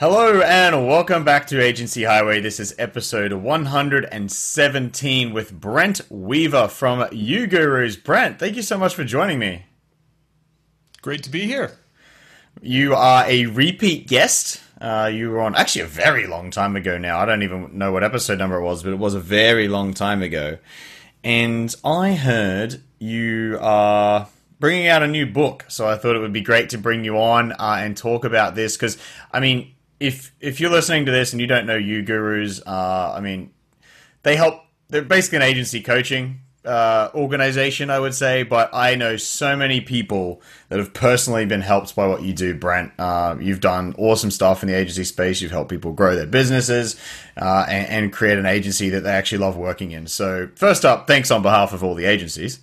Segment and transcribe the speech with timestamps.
[0.00, 2.38] Hello and welcome back to Agency Highway.
[2.38, 8.04] This is episode 117 with Brent Weaver from uGurus.
[8.04, 9.64] Brent, thank you so much for joining me.
[11.02, 11.72] Great to be here.
[12.62, 14.62] You are a repeat guest.
[14.80, 17.18] Uh, you were on actually a very long time ago now.
[17.18, 19.94] I don't even know what episode number it was, but it was a very long
[19.94, 20.58] time ago.
[21.24, 24.28] And I heard you are
[24.60, 27.18] bringing out a new book, so I thought it would be great to bring you
[27.18, 28.96] on uh, and talk about this because,
[29.32, 33.20] I mean, if if you're listening to this and you don't know uGurus, uh, I
[33.20, 33.50] mean,
[34.22, 34.62] they help.
[34.88, 38.42] They're basically an agency coaching uh, organization, I would say.
[38.42, 42.54] But I know so many people that have personally been helped by what you do,
[42.54, 42.92] Brent.
[42.98, 45.40] Uh, you've done awesome stuff in the agency space.
[45.40, 46.96] You've helped people grow their businesses
[47.36, 50.06] uh, and, and create an agency that they actually love working in.
[50.06, 52.60] So, first up, thanks on behalf of all the agencies.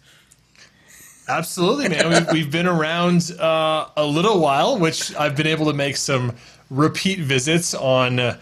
[1.27, 2.09] Absolutely, man.
[2.09, 6.35] we've, we've been around uh, a little while, which I've been able to make some
[6.69, 8.37] repeat visits on uh,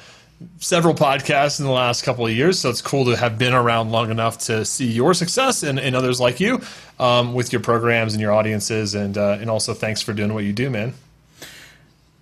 [0.59, 2.59] several podcasts in the last couple of years.
[2.59, 5.95] So it's cool to have been around long enough to see your success and, and
[5.95, 6.61] others like you
[6.99, 8.95] um, with your programs and your audiences.
[8.95, 10.94] And, uh, and also, thanks for doing what you do, man.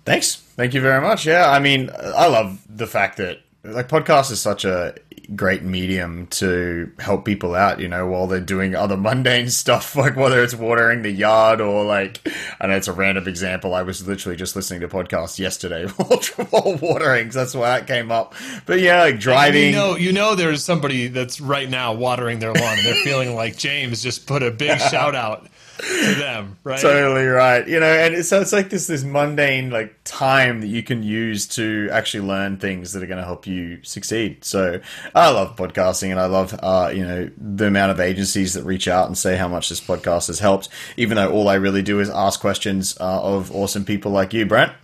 [0.04, 0.36] Thanks.
[0.36, 1.26] Thank you very much.
[1.26, 4.94] Yeah, I mean, I love the fact that like podcast is such a
[5.36, 10.16] great medium to help people out, you know, while they're doing other mundane stuff, like
[10.16, 12.20] whether it's watering the yard or like,
[12.60, 13.74] I know it's a random example.
[13.74, 15.86] I was literally just listening to podcasts yesterday
[16.50, 18.34] while watering, so that's why it came up.
[18.66, 19.66] But yeah, like driving.
[19.66, 23.34] You know, you know, there's somebody that's right now watering their lawn and they're feeling
[23.34, 25.46] like James just put a big shout out
[25.78, 26.80] to them, right?
[26.80, 27.66] Totally right.
[27.66, 31.46] You know, and so it's like this this mundane like time that you can use
[31.48, 34.44] to actually learn things that are going to help you succeed.
[34.44, 34.80] So
[35.14, 38.88] I love podcasting, and I love uh, you know the amount of agencies that reach
[38.88, 40.68] out and say how much this podcast has helped.
[40.96, 44.46] Even though all I really do is ask questions uh, of awesome people like you,
[44.46, 44.72] Brent.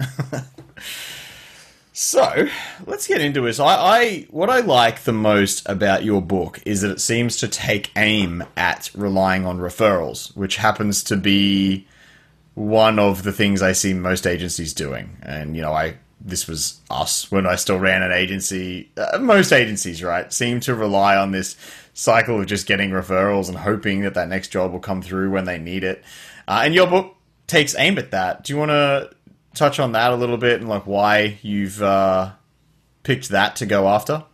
[2.01, 2.47] So
[2.87, 3.59] let's get into this.
[3.59, 7.49] I, I, what I like the most about your book is that it seems to
[7.49, 11.89] take aim at relying on referrals, which happens to be
[12.55, 15.17] one of the things I see most agencies doing.
[15.23, 18.93] And you know, I this was us when I still ran an agency.
[18.97, 21.57] Uh, most agencies, right, seem to rely on this
[21.95, 25.47] cycle of just getting referrals and hoping that that next job will come through when
[25.47, 26.05] they need it.
[26.47, 27.17] Uh, and your book
[27.49, 28.45] takes aim at that.
[28.45, 29.11] Do you want to
[29.55, 32.31] touch on that a little bit and like why you've uh,
[33.03, 34.25] picked that to go after?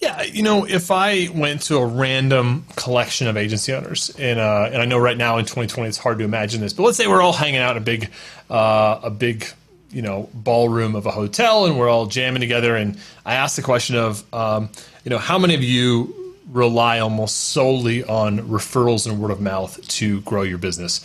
[0.00, 4.68] Yeah, you know, if I went to a random collection of agency owners, and uh,
[4.70, 7.06] and I know right now in 2020 it's hard to imagine this, but let's say
[7.06, 8.10] we're all hanging out in a big,
[8.50, 9.46] uh, a big,
[9.90, 13.62] you know, ballroom of a hotel, and we're all jamming together, and I ask the
[13.62, 14.68] question of, um,
[15.02, 19.80] you know, how many of you rely almost solely on referrals and word of mouth
[19.88, 21.00] to grow your business?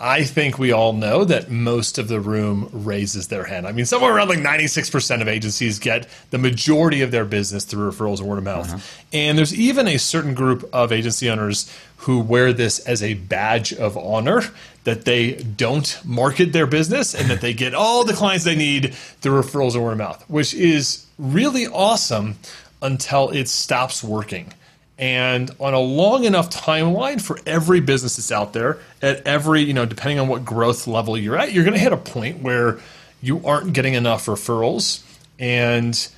[0.00, 3.66] I think we all know that most of the room raises their hand.
[3.66, 7.90] I mean, somewhere around like 96% of agencies get the majority of their business through
[7.90, 8.68] referrals and word of mouth.
[8.68, 8.78] Uh-huh.
[9.12, 13.72] And there's even a certain group of agency owners who wear this as a badge
[13.72, 14.42] of honor
[14.84, 18.94] that they don't market their business and that they get all the clients they need
[18.94, 22.36] through referrals and word of mouth, which is really awesome
[22.80, 24.52] until it stops working.
[24.98, 29.72] And on a long enough timeline for every business that's out there, at every, you
[29.72, 32.80] know, depending on what growth level you're at, you're going to hit a point where
[33.22, 35.04] you aren't getting enough referrals.
[35.38, 36.08] And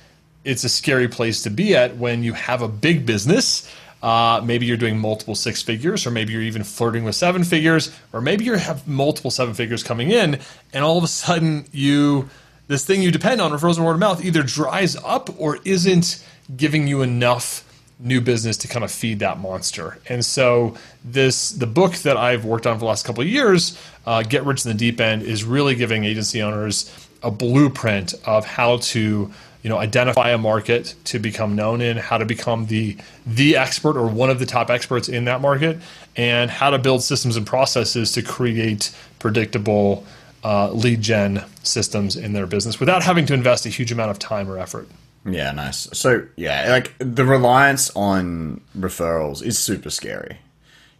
[0.43, 3.71] it's a scary place to be at when you have a big business.
[4.01, 7.95] Uh, maybe you're doing multiple six figures, or maybe you're even flirting with seven figures,
[8.13, 10.39] or maybe you have multiple seven figures coming in,
[10.73, 12.27] and all of a sudden you
[12.67, 16.25] this thing you depend on, referrals and word of mouth, either dries up or isn't
[16.55, 17.67] giving you enough
[18.01, 19.99] new business to kind of feed that monster.
[20.09, 23.77] And so this the book that I've worked on for the last couple of years,
[24.05, 26.91] uh, Get Rich in the Deep End, is really giving agency owners
[27.23, 29.31] a blueprint of how to
[29.63, 33.97] you know identify a market to become known in, how to become the the expert
[33.97, 35.77] or one of the top experts in that market,
[36.15, 40.05] and how to build systems and processes to create predictable
[40.43, 44.17] uh, lead gen systems in their business without having to invest a huge amount of
[44.17, 44.87] time or effort.
[45.25, 45.87] Yeah, nice.
[45.97, 50.39] So yeah, like the reliance on referrals is super scary.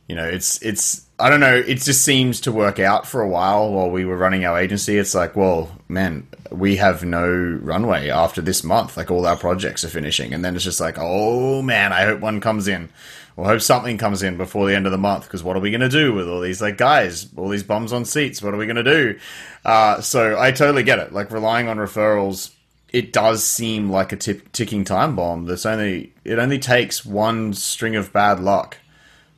[0.07, 1.56] you know, it's it's I don't know.
[1.56, 4.97] It just seems to work out for a while while we were running our agency.
[4.97, 7.27] It's like, well, man, we have no
[7.63, 8.97] runway after this month.
[8.97, 12.19] Like all our projects are finishing, and then it's just like, oh man, I hope
[12.21, 12.89] one comes in.
[13.38, 15.71] Or hope something comes in before the end of the month because what are we
[15.71, 18.41] going to do with all these like guys, all these bums on seats?
[18.44, 19.19] What are we going to do?
[19.65, 21.13] Uh, so I totally get it.
[21.13, 22.51] Like relying on referrals,
[22.91, 25.45] it does seem like a ticking time bomb.
[25.45, 28.77] That's only it only takes one string of bad luck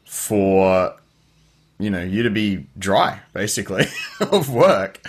[0.05, 0.95] for
[1.79, 3.85] you know you to be dry basically
[4.19, 4.99] of work.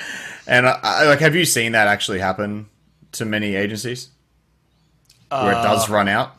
[0.47, 2.67] And I, I, like have you seen that actually happen
[3.13, 4.11] to many agencies?
[5.31, 6.37] Where it does uh, run out?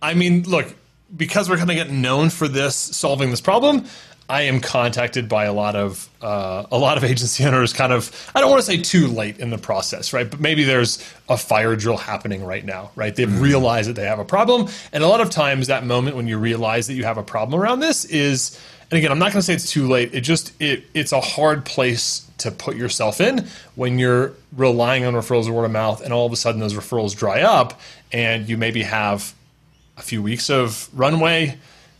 [0.00, 0.74] I mean look
[1.14, 3.84] because we're kind of getting known for this solving this problem
[4.28, 7.72] I am contacted by a lot of uh, a lot of agency owners.
[7.72, 10.30] Kind of, I don't want to say too late in the process, right?
[10.30, 10.98] But maybe there's
[11.28, 13.14] a fire drill happening right now, right?
[13.14, 13.42] They've mm-hmm.
[13.42, 16.38] realized that they have a problem, and a lot of times that moment when you
[16.38, 18.58] realize that you have a problem around this is,
[18.90, 20.14] and again, I'm not going to say it's too late.
[20.14, 25.14] It just it it's a hard place to put yourself in when you're relying on
[25.14, 27.78] referrals or word of mouth, and all of a sudden those referrals dry up,
[28.10, 29.34] and you maybe have
[29.98, 31.58] a few weeks of runway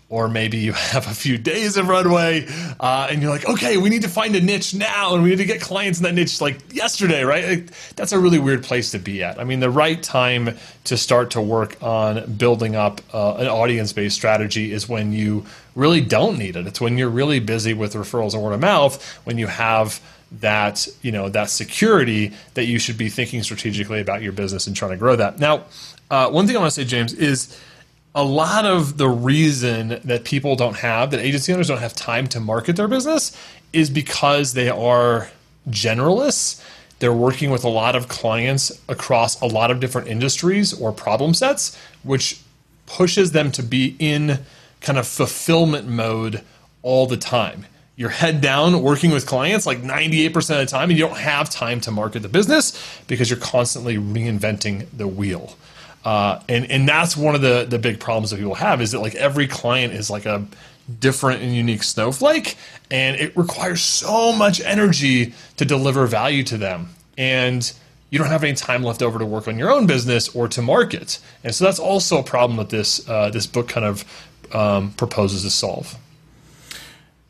[0.08, 2.46] or maybe you have a few days of runway
[2.80, 5.38] uh, and you're like okay we need to find a niche now and we need
[5.38, 7.48] to get clients in that niche like yesterday right?
[7.48, 9.38] Like, that's a really weird place to be at.
[9.40, 14.14] I mean the right time to start to work on building up uh, an audience-based
[14.14, 16.66] strategy is when you really don't need it.
[16.66, 20.00] It's when you're really busy with referrals and word of mouth when you have
[20.40, 24.74] that you know that security that you should be thinking strategically about your business and
[24.74, 25.38] trying to grow that.
[25.38, 25.64] Now
[26.10, 27.58] uh, one thing i want to say james is
[28.14, 32.26] a lot of the reason that people don't have that agency owners don't have time
[32.28, 33.36] to market their business
[33.72, 35.30] is because they are
[35.68, 36.62] generalists.
[37.00, 41.34] They're working with a lot of clients across a lot of different industries or problem
[41.34, 42.40] sets which
[42.86, 44.38] pushes them to be in
[44.80, 46.42] kind of fulfillment mode
[46.82, 47.66] all the time.
[47.96, 51.50] You're head down working with clients like 98% of the time and you don't have
[51.50, 55.56] time to market the business because you're constantly reinventing the wheel
[56.04, 59.00] uh, and and that's one of the the big problems that people have is that
[59.00, 60.46] like every client is like a
[61.00, 62.56] different and unique snowflake,
[62.90, 67.72] and it requires so much energy to deliver value to them, and
[68.10, 70.60] you don't have any time left over to work on your own business or to
[70.60, 74.04] market, and so that's also a problem that this uh, this book kind of
[74.52, 75.96] um, proposes to solve.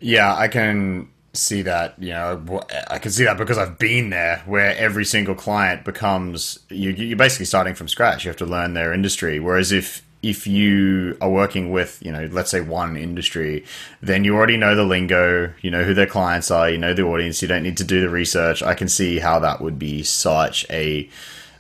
[0.01, 4.41] Yeah, I can see that you know i can see that because i've been there
[4.47, 8.25] where every single client becomes you, you're basically starting from scratch.
[8.25, 9.41] You have to learn their industry.
[9.41, 13.63] Whereas if if you are working with you know let's say one industry
[14.01, 17.03] then you already know the lingo you know who their clients are you know the
[17.03, 18.63] audience you don't need to do the research.
[18.63, 21.09] I can see how that would be such a,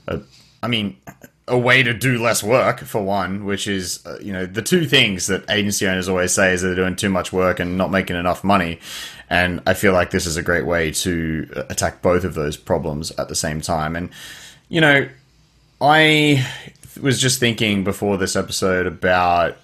[0.08, 0.20] a
[0.62, 0.96] I mean
[1.46, 4.86] a way to do less work for one, which is uh, you know the two
[4.86, 8.16] things that agency owners always say is they're doing too much work and not making
[8.16, 8.78] enough money,
[9.30, 12.56] and I feel like this is a great way to uh, attack both of those
[12.56, 13.96] problems at the same time.
[13.96, 14.10] And
[14.68, 15.08] you know,
[15.80, 16.46] I
[17.00, 19.56] was just thinking before this episode about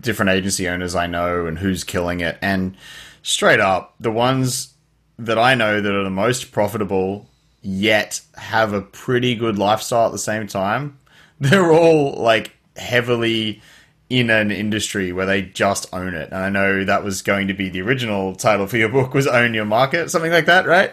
[0.00, 2.76] different agency owners I know and who's killing it, and
[3.22, 4.74] straight up the ones
[5.18, 7.26] that I know that are the most profitable
[7.62, 10.96] yet have a pretty good lifestyle at the same time
[11.40, 13.60] they're all like heavily
[14.08, 16.30] in an industry where they just own it.
[16.30, 19.26] And I know that was going to be the original title for your book was
[19.26, 20.92] Own Your Market, something like that, right?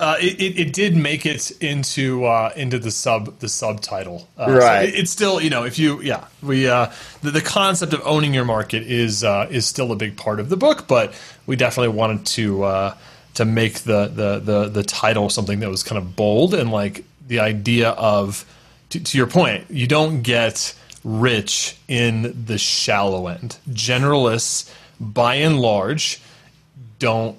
[0.00, 4.28] Uh, it, it, did make it into uh, into the sub the subtitle.
[4.36, 4.88] Uh, right.
[4.88, 6.90] So it, it's still you know if you yeah we uh,
[7.20, 10.48] the, the concept of owning your market is uh, is still a big part of
[10.48, 11.14] the book, but
[11.46, 12.96] we definitely wanted to uh,
[13.34, 17.04] to make the, the the the title something that was kind of bold and like
[17.28, 18.44] the idea of
[18.90, 23.58] to, to your point, you don't get rich in the shallow end.
[23.70, 26.20] Generalists, by and large,
[26.98, 27.36] don't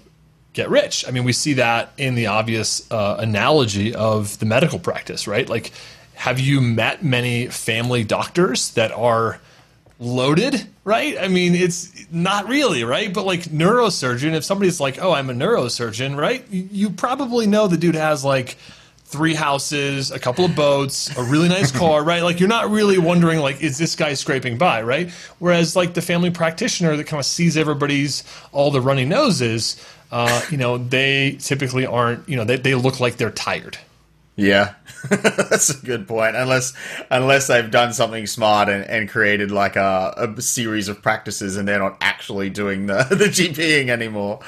[0.53, 1.05] get rich.
[1.07, 5.47] I mean, we see that in the obvious uh, analogy of the medical practice, right?
[5.47, 5.71] Like,
[6.15, 9.39] have you met many family doctors that are
[9.99, 11.17] loaded, right?
[11.19, 13.13] I mean, it's not really, right?
[13.13, 16.45] But like neurosurgeon, if somebody's like, "Oh, I'm a neurosurgeon," right?
[16.49, 18.57] You probably know the dude has like
[19.13, 22.23] three houses, a couple of boats, a really nice car, right?
[22.23, 25.11] Like you're not really wondering like is this guy scraping by, right?
[25.37, 29.79] Whereas like the family practitioner that kind of sees everybody's all the runny noses,
[30.11, 33.77] uh, you know, they typically aren't, you know, they, they look like they're tired.
[34.35, 34.73] Yeah,
[35.09, 36.35] that's a good point.
[36.35, 36.73] Unless
[37.11, 41.67] unless they've done something smart and, and created like a, a series of practices and
[41.67, 44.39] they're not actually doing the, the GPing anymore.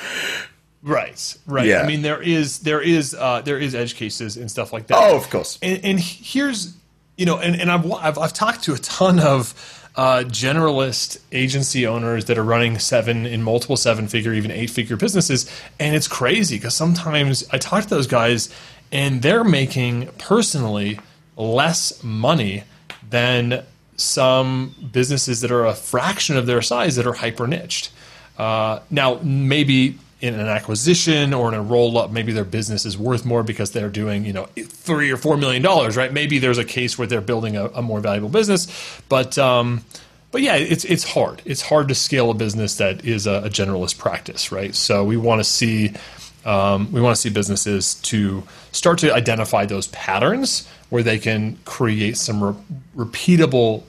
[0.86, 1.66] Right, right.
[1.66, 1.82] Yeah.
[1.82, 5.00] I mean, there is there is uh, there is edge cases and stuff like that.
[5.00, 5.58] Oh, of course.
[5.64, 6.78] And, and here's
[7.18, 9.56] you know, and, and I've, I've I've talked to a ton of
[9.96, 14.96] uh, generalist agency owners that are running seven in multiple seven figure, even eight figure
[14.96, 15.50] businesses.
[15.80, 18.54] And it's crazy because sometimes I talk to those guys
[18.92, 21.00] and they're making personally
[21.36, 22.64] less money
[23.10, 23.64] than
[23.96, 27.92] some businesses that are a fraction of their size that are hyper niched.
[28.38, 32.98] Uh, now, maybe in an acquisition or in a roll up, maybe their business is
[32.98, 36.12] worth more because they're doing, you know, three or four million dollars, right?
[36.12, 38.68] Maybe there's a case where they're building a, a more valuable business,
[39.10, 39.84] but um,
[40.32, 41.42] but yeah, it's it's hard.
[41.46, 44.74] It's hard to scale a business that is a, a generalist practice, right?
[44.74, 45.94] So we want to see
[46.46, 51.58] um, we want to see businesses to start to identify those patterns where they can
[51.66, 52.56] create some re-
[52.96, 53.84] repeatable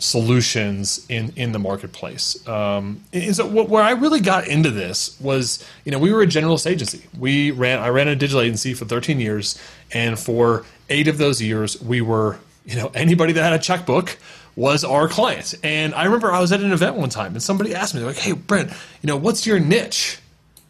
[0.00, 2.46] solutions in in the marketplace.
[2.48, 6.22] Um, and so what, where I really got into this was, you know, we were
[6.22, 7.06] a generalist agency.
[7.18, 9.60] We ran I ran a digital agency for 13 years,
[9.92, 14.18] and for eight of those years, we were, you know, anybody that had a checkbook
[14.56, 15.54] was our client.
[15.62, 18.16] And I remember I was at an event one time, and somebody asked me, like,
[18.16, 18.70] "Hey, Brent,
[19.02, 20.18] you know, what's your niche?"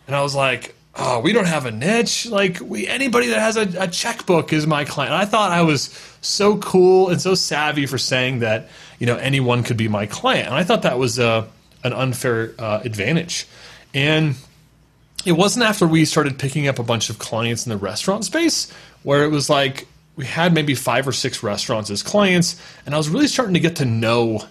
[0.07, 2.27] And I was like, oh, we don't have a niche.
[2.27, 5.13] Like we anybody that has a, a checkbook is my client.
[5.13, 8.69] And I thought I was so cool and so savvy for saying that
[8.99, 11.47] you know anyone could be my client, and I thought that was a, uh,
[11.85, 13.47] an unfair uh, advantage.
[13.95, 14.37] And
[15.25, 18.71] it wasn't after we started picking up a bunch of clients in the restaurant space
[19.03, 22.99] where it was like we had maybe five or six restaurants as clients, and I
[22.99, 24.45] was really starting to get to know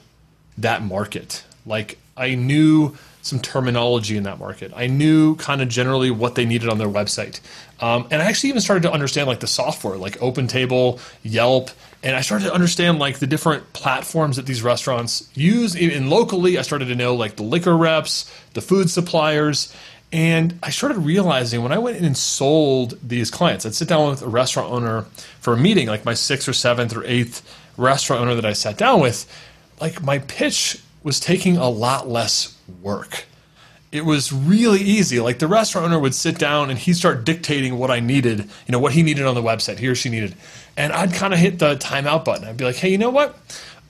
[0.57, 1.43] that market.
[1.65, 4.71] Like I knew some terminology in that market.
[4.75, 7.41] I knew kind of generally what they needed on their website.
[7.81, 11.69] Um, and I actually even started to understand like the software, like OpenTable, Yelp,
[12.01, 15.75] and I started to understand like the different platforms that these restaurants use.
[15.75, 19.73] And locally, I started to know like the liquor reps, the food suppliers.
[20.11, 24.09] And I started realizing when I went in and sold these clients, I'd sit down
[24.09, 25.03] with a restaurant owner
[25.39, 27.43] for a meeting, like my sixth or seventh or eighth
[27.77, 29.25] restaurant owner that I sat down with,
[29.79, 33.25] like my pitch was taking a lot less work.
[33.91, 35.19] It was really easy.
[35.19, 38.71] Like the restaurant owner would sit down and he'd start dictating what I needed, you
[38.71, 40.35] know, what he needed on the website, he or she needed.
[40.77, 42.47] And I'd kind of hit the timeout button.
[42.47, 43.37] I'd be like, hey, you know what?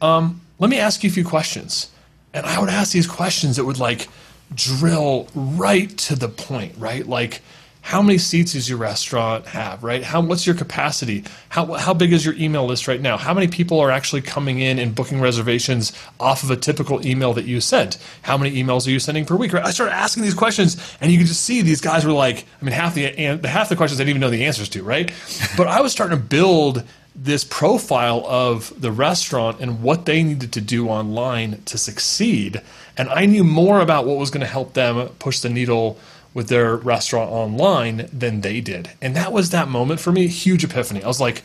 [0.01, 1.91] Um, let me ask you a few questions.
[2.33, 4.07] And I would ask these questions that would like
[4.53, 7.05] drill right to the point, right?
[7.05, 7.41] Like,
[7.81, 10.03] how many seats does your restaurant have right?
[10.03, 11.24] How what's your capacity?
[11.50, 13.17] How how big is your email list right now?
[13.17, 17.33] How many people are actually coming in and booking reservations off of a typical email
[17.33, 17.98] that you sent?
[18.21, 19.53] How many emails are you sending per week?
[19.53, 22.45] Right i started asking these questions and you could just see these guys were like
[22.62, 23.07] i mean half the
[23.48, 25.12] half the questions i didn't even know the answers to right?
[25.57, 26.83] But i was starting to build
[27.15, 32.62] this profile of the restaurant and what they needed to do online to succeed
[32.98, 35.98] and i knew more about what was going to help them push the needle
[36.33, 38.89] with their restaurant online than they did.
[39.01, 41.03] And that was that moment for me, huge epiphany.
[41.03, 41.43] I was like,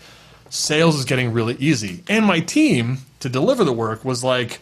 [0.50, 2.02] sales is getting really easy.
[2.08, 4.60] And my team to deliver the work was like,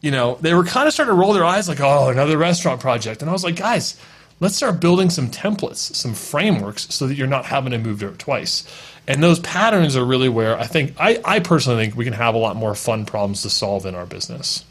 [0.00, 2.80] you know, they were kind of starting to roll their eyes like, oh, another restaurant
[2.80, 3.22] project.
[3.22, 4.00] And I was like, guys,
[4.40, 8.18] let's start building some templates, some frameworks so that you're not having to move it
[8.18, 8.64] twice.
[9.08, 12.34] And those patterns are really where I think, I, I personally think we can have
[12.34, 14.64] a lot more fun problems to solve in our business.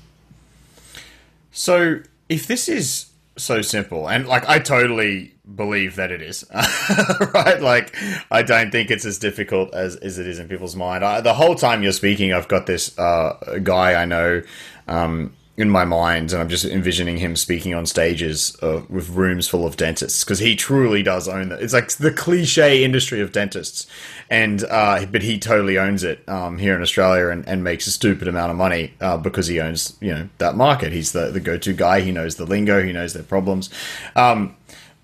[1.52, 4.08] So if this is so simple.
[4.10, 6.46] And like i totally believe that it is.
[7.34, 7.62] Right?
[7.62, 7.96] Like
[8.32, 11.04] i don't think it's as difficult as, as it is in people's mind.
[11.04, 14.42] I, the whole time you're speaking i've got this uh, guy i know
[14.88, 19.48] um, in my mind, and I'm just envisioning him speaking on stages uh, with rooms
[19.48, 21.62] full of dentists because he truly does own it.
[21.62, 23.88] It's like the cliche industry of dentists,
[24.30, 27.92] and uh, but he totally owns it um, here in Australia and, and, makes a
[27.92, 30.92] stupid amount of money uh, because he owns you know that market.
[30.92, 32.02] He's the the go to guy.
[32.02, 32.84] He knows the lingo.
[32.84, 33.70] He knows their problems.
[34.16, 34.58] Um,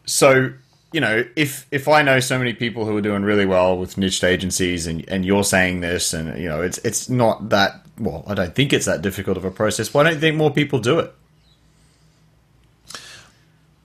[0.06, 0.52] so
[0.92, 3.98] you know, if if I know so many people who are doing really well with
[3.98, 8.24] niche agencies, and and you're saying this, and you know, it's it's not that well.
[8.28, 9.94] I don't think it's that difficult of a process.
[9.94, 11.14] Why don't you think more people do it?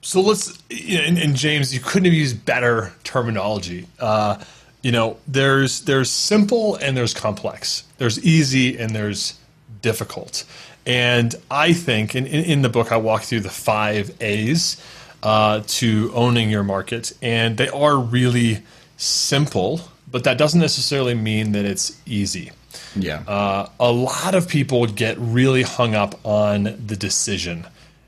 [0.01, 3.87] So let's, and, and James, you couldn't have used better terminology.
[3.99, 4.41] Uh,
[4.81, 7.83] you know, there's there's simple and there's complex.
[7.97, 9.37] There's easy and there's
[9.81, 10.45] difficult.
[10.85, 14.81] And I think, in, in, in the book, I walk through the five A's
[15.21, 17.11] uh, to owning your market.
[17.21, 18.63] And they are really
[18.95, 22.51] simple, but that doesn't necessarily mean that it's easy.
[23.01, 23.23] Yeah.
[23.27, 27.65] Uh, a lot of people get really hung up on the decision.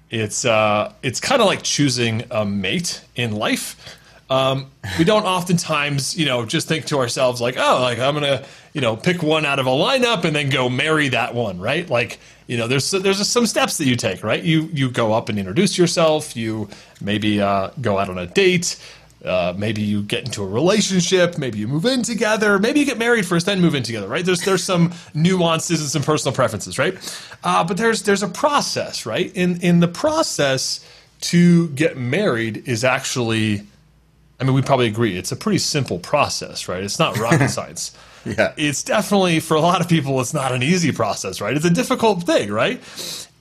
[0.09, 3.97] It's uh, it's kind of like choosing a mate in life.
[4.29, 4.69] Um,
[4.99, 8.81] we don't oftentimes, you know, just think to ourselves like, oh, like I'm gonna, you
[8.81, 11.89] know, pick one out of a lineup and then go marry that one, right?
[11.89, 12.19] Like
[12.49, 15.37] you know there's there's some steps that you take right you you go up and
[15.37, 16.67] introduce yourself you
[16.99, 18.75] maybe uh, go out on a date
[19.23, 22.97] uh, maybe you get into a relationship, maybe you move in together, maybe you get
[22.97, 24.25] married first, then move in together, right?
[24.25, 26.95] There's there's some nuances and some personal preferences, right?
[27.43, 29.35] Uh, but there's there's a process, right?
[29.35, 30.85] In in the process
[31.21, 33.63] to get married is actually,
[34.39, 36.83] I mean, we probably agree, it's a pretty simple process, right?
[36.83, 37.95] It's not rocket science.
[38.25, 38.53] Yeah.
[38.57, 41.55] It's definitely for a lot of people, it's not an easy process, right?
[41.55, 42.81] It's a difficult thing, right?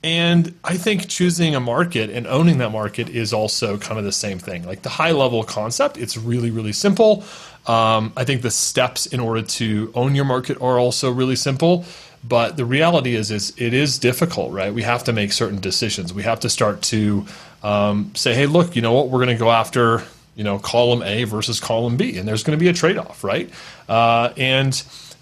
[0.01, 4.13] And I think choosing a market and owning that market is also kind of the
[4.13, 4.65] same thing.
[4.65, 7.25] Like the high level concept, it's really, really simple.
[7.67, 11.83] Um, I think the steps in order to own your market are also really simple.
[12.23, 14.73] But the reality is, is it is difficult, right?
[14.73, 16.13] We have to make certain decisions.
[16.13, 17.25] We have to start to
[17.63, 19.09] um, say, hey, look, you know what?
[19.09, 20.03] We're going to go after,
[20.35, 23.23] you know, column A versus column B, and there's going to be a trade off,
[23.23, 23.49] right?
[23.87, 24.73] Uh, and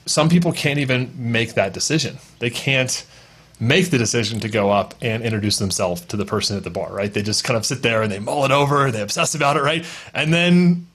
[0.06, 2.18] some people can't even make that decision.
[2.40, 3.06] They can't
[3.60, 6.92] make the decision to go up and introduce themselves to the person at the bar,
[6.92, 7.12] right?
[7.12, 9.64] They just kind of sit there and they mull it over, they obsess about it,
[9.64, 9.86] right?
[10.14, 10.88] And then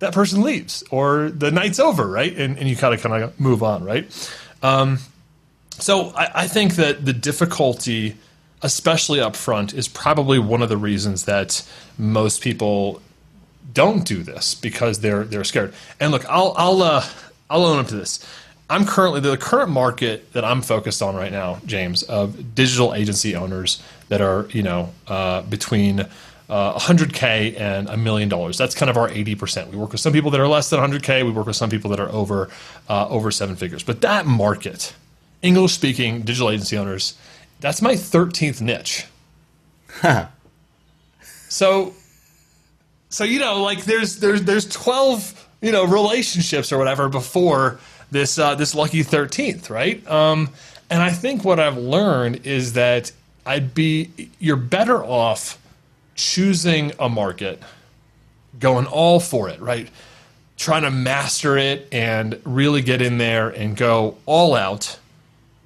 [0.00, 2.36] that person leaves or the night's over, right?
[2.36, 4.32] And, and you kind of kind of move on, right?
[4.62, 4.98] Um,
[5.78, 8.16] so I, I think that the difficulty,
[8.60, 11.66] especially up front, is probably one of the reasons that
[11.96, 13.00] most people
[13.72, 15.72] don't do this because they're they're scared.
[15.98, 17.06] And look, I'll I'll uh,
[17.48, 18.24] I'll own up to this.
[18.72, 23.36] I'm currently the current market that I'm focused on right now, James, of digital agency
[23.36, 26.00] owners that are you know uh, between
[26.48, 28.56] uh, 100k and a million dollars.
[28.56, 29.68] That's kind of our 80%.
[29.68, 31.22] We work with some people that are less than 100k.
[31.22, 32.48] We work with some people that are over
[32.88, 33.82] uh, over seven figures.
[33.82, 34.94] But that market,
[35.42, 37.14] English speaking digital agency owners,
[37.60, 39.04] that's my 13th niche.
[41.50, 41.92] so,
[43.10, 47.78] so you know, like there's there's there's 12 you know relationships or whatever before
[48.12, 50.06] this uh, this lucky 13th, right?
[50.08, 50.50] Um,
[50.90, 53.10] and I think what I've learned is that
[53.44, 55.58] I'd be you're better off
[56.14, 57.60] choosing a market,
[58.60, 59.88] going all for it, right?
[60.58, 64.98] Trying to master it and really get in there and go all out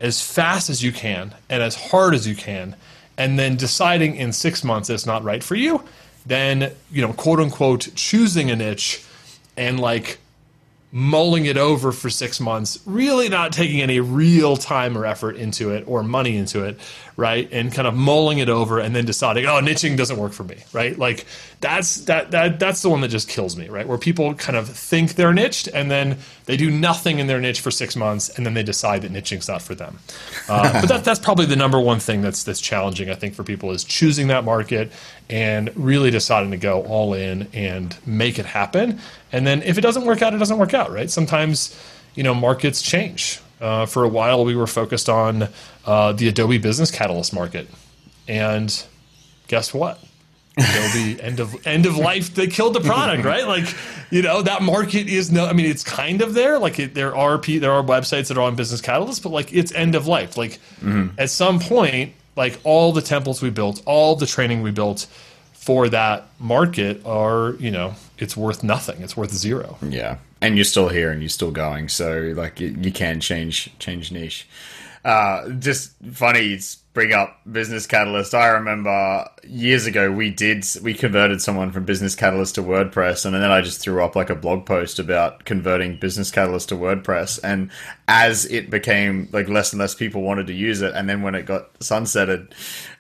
[0.01, 2.77] as fast as you can and as hard as you can,
[3.19, 5.83] and then deciding in six months it's not right for you,
[6.25, 9.05] then you know, quote unquote, choosing a niche
[9.57, 10.19] and like
[10.93, 15.71] mulling it over for six months, really not taking any real time or effort into
[15.71, 16.79] it or money into it,
[17.17, 17.49] right?
[17.53, 20.57] And kind of mulling it over and then deciding, oh, niching doesn't work for me,
[20.73, 20.97] right?
[20.99, 21.27] Like
[21.61, 23.89] that's that that that's the one that just kills me, right?
[23.89, 27.61] Where people kind of think they're niched and then they do nothing in their niche
[27.61, 29.99] for six months and then they decide that niching's not for them.
[30.49, 33.43] Uh, but that, that's probably the number one thing that's that's challenging, I think, for
[33.43, 34.93] people is choosing that market
[35.31, 39.01] and really deciding to go all in and make it happen.
[39.33, 41.11] And then if it doesn't work out, it doesn't work out, right?
[41.11, 41.79] Sometimes,
[42.15, 43.41] you know, markets change.
[43.59, 45.49] Uh, for a while, we were focused on
[45.87, 47.67] uh, the Adobe Business Catalyst market,
[48.29, 48.85] and
[49.49, 49.99] guess what?
[50.57, 52.35] Adobe end of end of life.
[52.35, 53.47] They killed the product, right?
[53.47, 53.75] Like,
[54.11, 55.47] you know, that market is no.
[55.47, 56.59] I mean, it's kind of there.
[56.59, 59.73] Like, it, there are there are websites that are on Business Catalyst, but like, it's
[59.75, 60.37] end of life.
[60.37, 61.09] Like, mm-hmm.
[61.19, 65.07] at some point, like all the templates we built, all the training we built
[65.53, 69.03] for that market are, you know, it's worth nothing.
[69.03, 69.77] It's worth zero.
[69.83, 71.89] Yeah, and you're still here and you're still going.
[71.89, 74.47] So like you, you can change change niche.
[75.07, 76.59] Uh, just funny
[76.93, 78.35] bring up Business Catalyst.
[78.35, 83.33] I remember years ago we did we converted someone from Business Catalyst to WordPress, and
[83.33, 87.39] then I just threw up like a blog post about converting Business Catalyst to WordPress.
[87.45, 87.71] And
[88.09, 91.37] as it became like less and less people wanted to use it, and then when
[91.37, 92.51] it got sunsetted,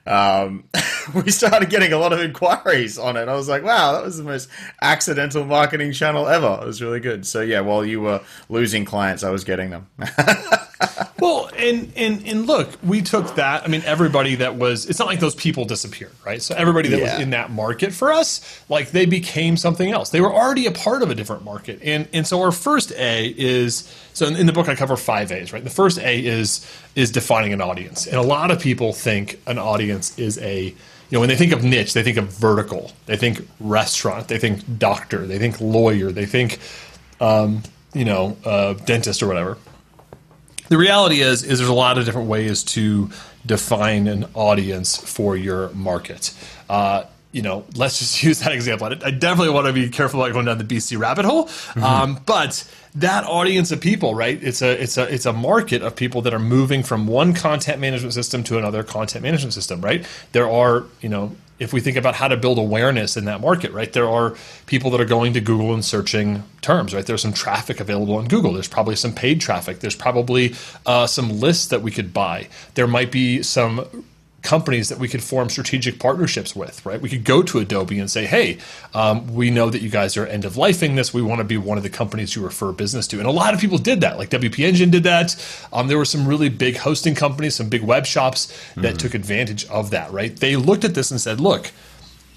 [0.07, 0.64] um,
[1.14, 3.29] we started getting a lot of inquiries on it.
[3.29, 4.49] I was like, wow, that was the most
[4.81, 6.59] accidental marketing channel ever.
[6.62, 7.27] It was really good.
[7.27, 9.88] So yeah, while you were losing clients, I was getting them.
[11.19, 13.64] well, and and and look, we took that.
[13.64, 14.87] I mean, everybody that was.
[14.87, 16.40] It's not like those people disappeared, right?
[16.40, 17.14] So everybody that yeah.
[17.14, 20.11] was in that market for us, like they became something else.
[20.11, 23.27] They were already a part of a different market, and and so our first A
[23.27, 25.62] is so in, in the book I cover five A's, right?
[25.62, 29.59] The first A is is defining an audience, and a lot of people think an
[29.59, 30.74] audience is a you
[31.12, 34.79] know when they think of niche, they think of vertical, they think restaurant, they think
[34.79, 36.59] doctor, they think lawyer, they think
[37.20, 39.59] um, you know uh, dentist or whatever.
[40.70, 43.11] The reality is is there's a lot of different ways to
[43.44, 46.33] define an audience for your market.
[46.70, 47.05] Uh,
[47.37, 48.87] you know, let's just use that example.
[48.87, 51.85] I definitely want to be careful about going down the BC rabbit hole, mm-hmm.
[51.85, 54.42] um, but that audience of people, right?
[54.42, 57.79] It's a it's a it's a market of people that are moving from one content
[57.79, 60.07] management system to another content management system, right?
[60.33, 63.70] There are you know if we think about how to build awareness in that market,
[63.72, 63.92] right?
[63.92, 67.05] There are people that are going to Google and searching terms, right?
[67.05, 68.53] There's some traffic available on Google.
[68.55, 69.81] There's probably some paid traffic.
[69.81, 72.49] There's probably uh, some lists that we could buy.
[72.75, 74.05] There might be some
[74.46, 77.00] companies that we could form strategic partnerships with, right?
[77.00, 78.59] We could go to Adobe and say, hey,
[78.94, 81.12] um, we know that you guys are end of lifing this.
[81.12, 83.18] We want to be one of the companies you refer business to.
[83.18, 84.18] And a lot of people did that.
[84.18, 85.37] Like WP Engine did that.
[85.72, 88.96] Um, there were some really big hosting companies, some big web shops that mm-hmm.
[88.96, 90.35] took advantage of that, right?
[90.35, 91.72] They looked at this and said, look,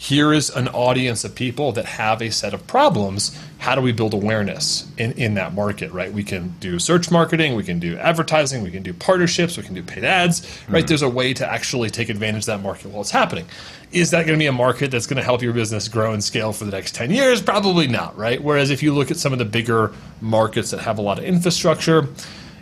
[0.01, 3.37] here is an audience of people that have a set of problems.
[3.57, 6.09] How do we build awareness in, in that market, right?
[6.09, 9.73] We can do search marketing, we can do advertising, we can do partnerships, we can
[9.73, 10.79] do paid ads, right?
[10.79, 10.87] Mm-hmm.
[10.87, 13.45] There's a way to actually take advantage of that market while it's happening.
[13.91, 16.23] Is that going to be a market that's going to help your business grow and
[16.23, 17.41] scale for the next 10 years?
[17.41, 18.41] Probably not, right?
[18.41, 21.25] Whereas if you look at some of the bigger markets that have a lot of
[21.25, 22.07] infrastructure,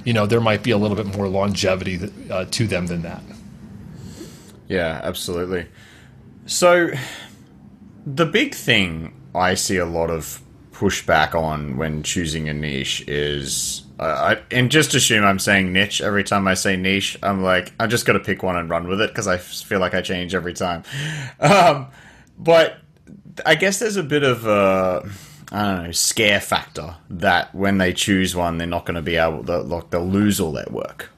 [0.06, 2.00] you know, there might be a little bit more longevity
[2.32, 3.22] uh, to them than that.
[4.68, 5.68] Yeah, absolutely.
[6.48, 6.92] So
[8.16, 10.42] the big thing I see a lot of
[10.72, 16.02] pushback on when choosing a niche is uh, I, and just assume I'm saying niche
[16.02, 17.18] every time I say niche.
[17.22, 19.80] I'm like, I just got to pick one and run with it because I feel
[19.80, 20.84] like I change every time.
[21.40, 21.88] Um,
[22.40, 22.78] but
[23.46, 25.08] I guess there's a bit of a,
[25.52, 29.16] I don't know, scare factor that when they choose one, they're not going to be
[29.18, 31.10] able to, like, they'll lose all their work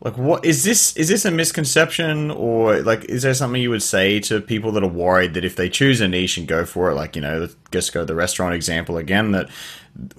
[0.00, 3.82] like what is this is this a misconception or like is there something you would
[3.82, 6.90] say to people that are worried that if they choose a niche and go for
[6.90, 9.48] it like you know just go the restaurant example again that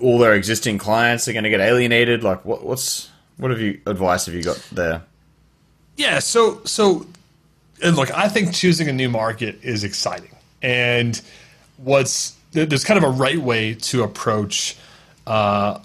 [0.02, 2.24] all their existing clients are going to get alienated?
[2.24, 5.04] Like what, what's what have you advice have you got there?
[5.96, 7.06] Yeah so so
[7.82, 10.36] and look i think choosing a new market is exciting.
[10.62, 11.20] And
[11.78, 14.76] what's there's kind of a right way to approach
[15.28, 15.80] uh,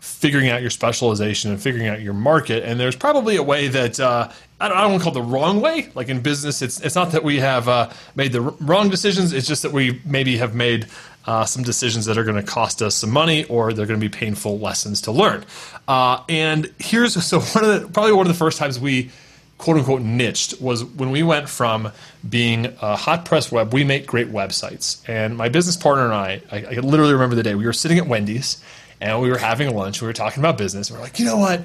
[0.00, 2.64] figuring out your specialization and figuring out your market.
[2.64, 5.22] And there's probably a way that uh, I don't, I don't want to call it
[5.22, 5.90] the wrong way.
[5.94, 9.32] Like in business, it's it's not that we have uh, made the wrong decisions.
[9.32, 10.86] It's just that we maybe have made
[11.26, 14.04] uh, some decisions that are going to cost us some money or they're going to
[14.04, 15.44] be painful lessons to learn.
[15.86, 19.10] Uh, and here's so one of the probably one of the first times we
[19.58, 21.92] quote unquote niched was when we went from
[22.26, 25.06] being a hot press web, we make great websites.
[25.06, 27.98] And my business partner and I, I, I literally remember the day we were sitting
[27.98, 28.62] at Wendy's
[29.00, 30.00] and we were having lunch.
[30.00, 30.90] We were talking about business.
[30.90, 31.62] We we're like, you know what?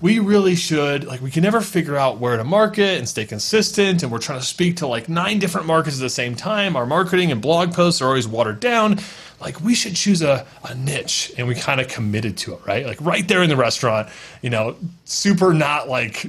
[0.00, 4.02] We really should like we can never figure out where to market and stay consistent.
[4.02, 6.74] And we're trying to speak to like nine different markets at the same time.
[6.74, 8.98] Our marketing and blog posts are always watered down.
[9.40, 12.86] Like we should choose a, a niche, and we kind of committed to it, right?
[12.86, 14.08] Like right there in the restaurant,
[14.40, 16.26] you know, super not like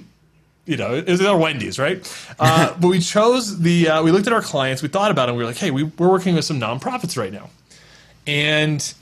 [0.66, 2.00] you know, it was our Wendy's, right?
[2.40, 5.32] Uh, but we chose the, uh, we looked at our clients, we thought about it,
[5.32, 7.52] and we were like, hey, we, we're working with some nonprofits right now.
[8.26, 8.94] And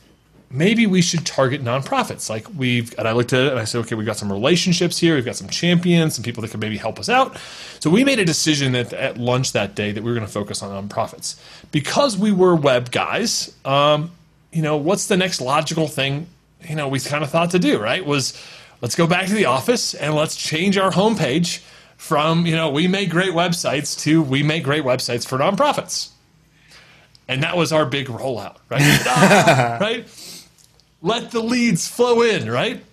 [0.51, 2.29] maybe we should target nonprofits.
[2.29, 4.97] Like we've, and I looked at it and I said, okay, we've got some relationships
[4.97, 5.15] here.
[5.15, 7.37] We've got some champions, some people that could maybe help us out.
[7.79, 10.31] So we made a decision at, at lunch that day that we were going to
[10.31, 11.39] focus on nonprofits
[11.71, 13.53] because we were web guys.
[13.63, 14.11] Um,
[14.51, 16.27] you know, what's the next logical thing?
[16.67, 18.33] You know, we kind of thought to do right was
[18.81, 21.61] let's go back to the office and let's change our homepage
[21.97, 26.09] from you know we make great websites to we make great websites for nonprofits
[27.27, 28.81] and that was our big rollout right
[29.81, 30.07] right
[31.01, 32.83] let the leads flow in, right?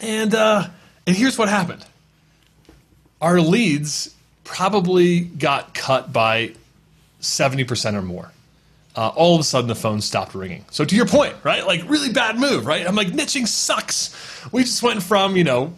[0.00, 0.68] And uh,
[1.06, 1.84] and here's what happened.
[3.20, 6.52] Our leads probably got cut by
[7.20, 8.30] 70% or more.
[8.94, 10.64] Uh, all of a sudden the phone stopped ringing.
[10.70, 11.66] So to your point, right?
[11.66, 12.86] Like really bad move, right?
[12.86, 14.14] I'm like niching sucks.
[14.52, 15.74] We just went from, you know,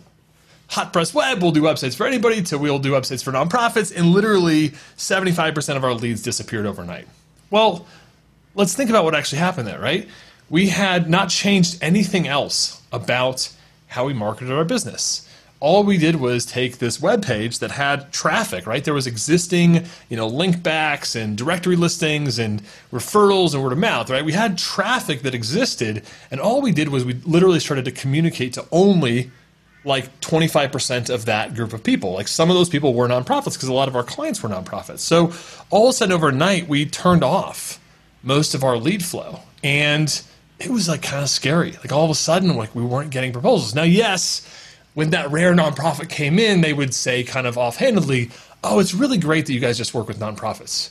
[0.69, 4.13] hot press web, we'll do websites for anybody to we'll do websites for nonprofits and
[4.13, 7.09] literally 75% of our leads disappeared overnight.
[7.51, 7.87] Well,
[8.55, 10.09] let's think about what actually happened there, right?
[10.51, 13.53] We had not changed anything else about
[13.89, 15.29] how we marketed our business.
[15.61, 18.85] All we did was take this web page that had traffic, right?
[18.85, 23.79] There was existing, you know, link backs and directory listings and referrals and word of
[23.79, 24.25] mouth, right?
[24.25, 28.53] We had traffic that existed, and all we did was we literally started to communicate
[28.53, 29.33] to only
[29.85, 32.13] like 25% of that group of people.
[32.13, 35.01] Like some of those people were nonprofits because a lot of our clients were nonprofits.
[35.01, 35.33] So
[35.71, 37.81] all of a sudden overnight, we turned off
[38.23, 39.41] most of our lead flow.
[39.65, 40.23] And
[40.61, 41.73] it was like kind of scary.
[41.73, 43.75] Like all of a sudden, like we weren't getting proposals.
[43.75, 44.47] Now, yes,
[44.95, 48.31] when that rare nonprofit came in, they would say kind of offhandedly,
[48.65, 50.91] "Oh, it's really great that you guys just work with nonprofits,"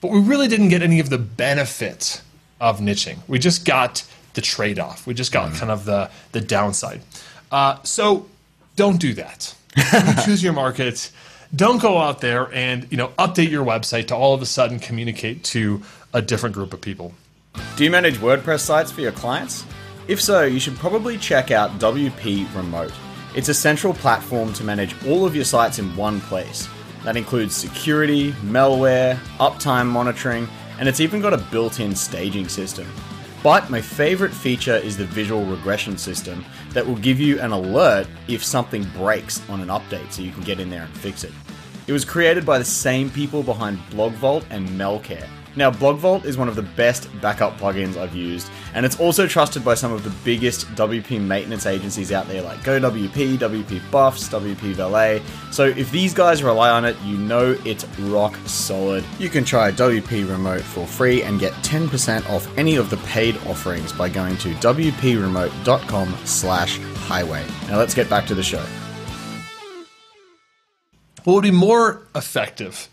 [0.00, 2.22] but we really didn't get any of the benefit
[2.60, 3.18] of niching.
[3.26, 5.06] We just got the trade-off.
[5.06, 5.58] We just got mm-hmm.
[5.58, 7.02] kind of the the downside.
[7.50, 8.26] Uh, so,
[8.76, 9.54] don't do that.
[9.76, 11.10] you choose your market.
[11.54, 14.78] Don't go out there and you know update your website to all of a sudden
[14.78, 15.82] communicate to
[16.14, 17.14] a different group of people.
[17.82, 19.66] Do you manage WordPress sites for your clients?
[20.06, 22.92] If so, you should probably check out WP Remote.
[23.34, 26.68] It's a central platform to manage all of your sites in one place.
[27.02, 30.46] That includes security, malware, uptime monitoring,
[30.78, 32.86] and it's even got a built in staging system.
[33.42, 38.06] But my favorite feature is the visual regression system that will give you an alert
[38.28, 41.32] if something breaks on an update so you can get in there and fix it.
[41.88, 45.28] It was created by the same people behind BlogVault and MalCare.
[45.54, 49.64] Now, BlogVault is one of the best backup plugins I've used, and it's also trusted
[49.64, 54.72] by some of the biggest WP maintenance agencies out there like GoWP, WP Buffs, WP
[54.72, 55.22] Valet.
[55.50, 59.04] So if these guys rely on it, you know it's rock solid.
[59.18, 63.36] You can try WP Remote for free and get 10% off any of the paid
[63.46, 67.44] offerings by going to wpremote.com slash highway.
[67.68, 68.64] Now let's get back to the show.
[71.24, 72.88] What would be more effective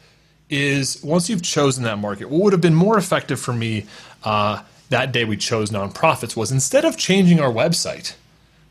[0.49, 3.85] is once you've chosen that market, what would have been more effective for me
[4.23, 8.15] uh, that day we chose nonprofits was instead of changing our website,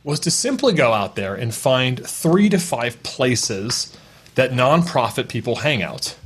[0.04, 3.96] was to simply go out there and find three to five places
[4.34, 6.16] that nonprofit people hang out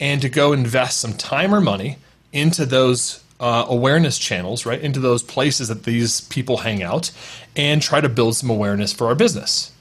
[0.00, 1.98] and to go invest some time or money
[2.32, 4.80] into those uh, awareness channels, right?
[4.80, 7.10] Into those places that these people hang out
[7.56, 9.72] and try to build some awareness for our business.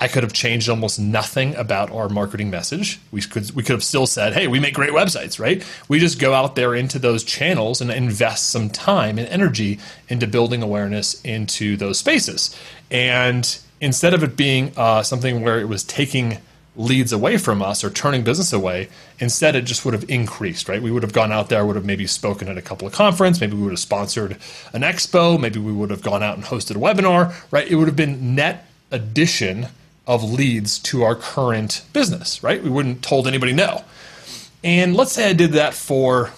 [0.00, 3.00] I could have changed almost nothing about our marketing message.
[3.12, 5.64] We could we could have still said, "Hey, we make great websites," right?
[5.88, 9.78] We just go out there into those channels and invest some time and energy
[10.08, 12.54] into building awareness into those spaces.
[12.90, 16.38] And instead of it being uh, something where it was taking
[16.76, 18.88] leads away from us or turning business away,
[19.20, 20.82] instead it just would have increased, right?
[20.82, 23.40] We would have gone out there, would have maybe spoken at a couple of conference,
[23.40, 24.38] maybe we would have sponsored
[24.72, 27.68] an expo, maybe we would have gone out and hosted a webinar, right?
[27.68, 29.68] It would have been net addition
[30.06, 32.62] of leads to our current business, right?
[32.62, 33.84] We wouldn't told anybody no.
[34.62, 36.30] And let's say I did that for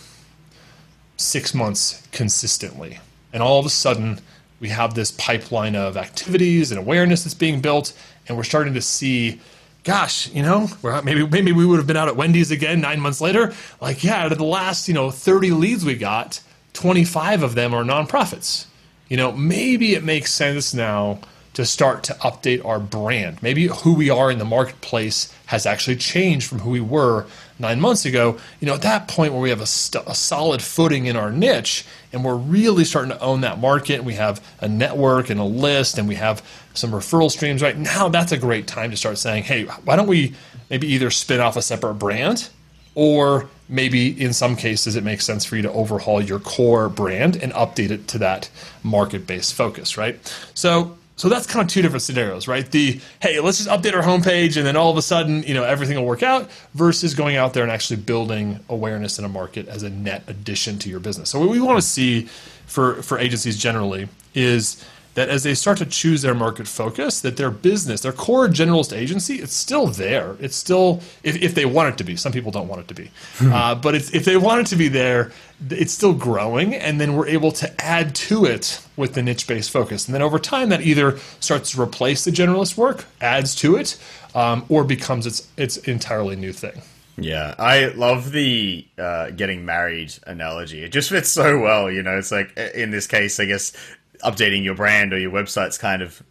[1.16, 3.00] six months consistently.
[3.32, 4.20] And all of a sudden,
[4.60, 7.92] we have this pipeline of activities and awareness that's being built,
[8.26, 9.40] and we're starting to see,
[9.84, 10.68] gosh, you know,
[11.04, 13.52] maybe maybe we would have been out at Wendy's again nine months later.
[13.80, 16.40] Like, yeah, out of the last, you know, 30 leads we got,
[16.72, 18.66] 25 of them are nonprofits.
[19.08, 21.20] You know, maybe it makes sense now
[21.56, 23.42] to start to update our brand.
[23.42, 27.24] Maybe who we are in the marketplace has actually changed from who we were
[27.58, 28.36] nine months ago.
[28.60, 31.30] You know, at that point where we have a, st- a, solid footing in our
[31.30, 35.40] niche and we're really starting to own that market, and we have a network and
[35.40, 38.96] a list, and we have some referral streams right now, that's a great time to
[38.98, 40.34] start saying, hey, why don't we
[40.68, 42.50] maybe either spin off a separate brand
[42.94, 47.36] or maybe in some cases it makes sense for you to overhaul your core brand
[47.36, 48.50] and update it to that
[48.82, 50.18] market based focus, right?
[50.54, 52.70] So so that's kind of two different scenarios, right?
[52.70, 55.64] The hey, let's just update our homepage and then all of a sudden, you know,
[55.64, 59.66] everything will work out versus going out there and actually building awareness in a market
[59.66, 61.30] as a net addition to your business.
[61.30, 62.28] So what we want to see
[62.66, 64.84] for for agencies generally is
[65.16, 68.94] that as they start to choose their market focus, that their business, their core generalist
[68.94, 70.36] agency, it's still there.
[70.40, 72.16] It's still, if, if they want it to be.
[72.16, 73.10] Some people don't want it to be.
[73.38, 73.52] Hmm.
[73.52, 75.32] uh, but if they want it to be there,
[75.70, 76.74] it's still growing.
[76.74, 80.06] And then we're able to add to it with the niche based focus.
[80.06, 83.98] And then over time, that either starts to replace the generalist work, adds to it,
[84.34, 86.82] um, or becomes its, its entirely new thing.
[87.18, 90.84] Yeah, I love the uh, getting married analogy.
[90.84, 91.90] It just fits so well.
[91.90, 93.72] You know, it's like in this case, I guess
[94.20, 96.22] updating your brand or your website's kind of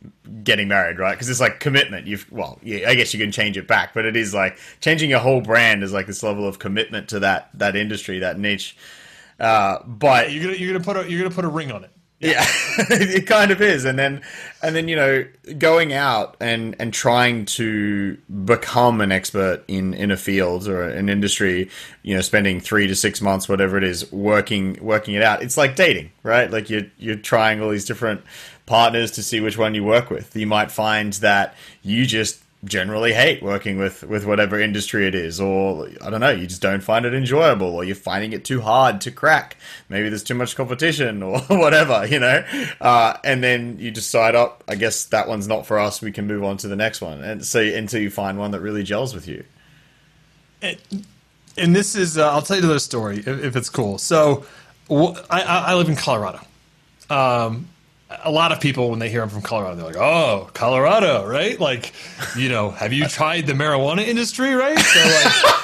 [0.44, 1.14] getting married, right?
[1.14, 2.08] Because it's like commitment.
[2.08, 5.10] You've well, yeah, I guess you can change it back, but it is like changing
[5.10, 8.78] your whole brand is like this level of commitment to that that industry, that niche.
[9.40, 11.92] Uh, but you're gonna you're gonna put a you're gonna put a ring on it.
[12.20, 12.46] Yeah,
[12.78, 14.22] it kind of is, and then
[14.66, 15.26] and then you know
[15.60, 21.08] going out and and trying to become an expert in in a field or an
[21.08, 21.70] industry,
[22.02, 25.44] you know, spending three to six months, whatever it is, working working it out.
[25.44, 26.50] It's like dating, right?
[26.50, 28.22] Like you're you're trying all these different
[28.66, 30.36] partners to see which one you work with.
[30.36, 35.40] You might find that you just generally hate working with with whatever industry it is
[35.40, 38.62] or i don't know you just don't find it enjoyable or you're finding it too
[38.62, 39.58] hard to crack.
[39.88, 42.44] Maybe there's too much competition or whatever you know?
[42.82, 46.12] Uh, and then you decide up oh, i guess that one's not for us we
[46.12, 47.24] can move on to the next one.
[47.24, 49.44] And so until you find one that really gels with you.
[50.62, 53.98] And, this is uh, i'll tell you the story if, if it's cool.
[53.98, 54.46] So
[54.90, 56.40] I, I live in colorado.
[57.10, 57.68] Um,
[58.24, 61.60] a lot of people when they hear I'm from Colorado, they're like, "Oh, Colorado, right?
[61.60, 61.94] Like,
[62.38, 65.56] you know, have you tried the marijuana industry, right?" So like,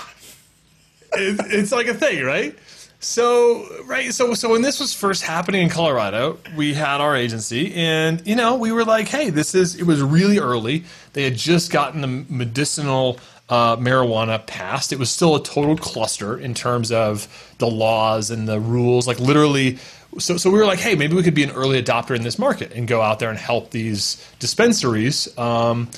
[1.14, 2.58] it, it's like a thing, right?
[3.00, 7.74] So right, so so when this was first happening in Colorado, we had our agency,
[7.74, 10.84] and you know, we were like, "Hey, this is." It was really early.
[11.14, 14.94] They had just gotten the medicinal uh, marijuana passed.
[14.94, 19.08] It was still a total cluster in terms of the laws and the rules.
[19.08, 19.80] Like literally,
[20.18, 22.38] so, so we were like, hey, maybe we could be an early adopter in this
[22.38, 25.90] market and go out there and help these dispensaries, um,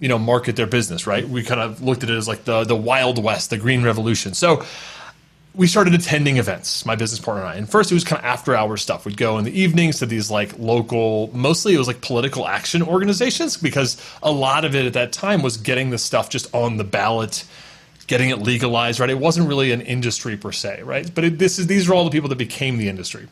[0.00, 1.28] you know, market their business, right?
[1.28, 4.34] We kind of looked at it as like the the Wild West, the Green Revolution.
[4.34, 4.64] So
[5.54, 7.56] we started attending events, my business partner and I.
[7.56, 9.04] And first, it was kind of after hours stuff.
[9.04, 12.82] We'd go in the evenings to these like local, mostly it was like political action
[12.82, 16.76] organizations because a lot of it at that time was getting the stuff just on
[16.76, 17.44] the ballot
[18.10, 19.08] getting it legalized, right?
[19.08, 21.08] It wasn't really an industry per se, right?
[21.14, 23.28] But it, this is these are all the people that became the industry.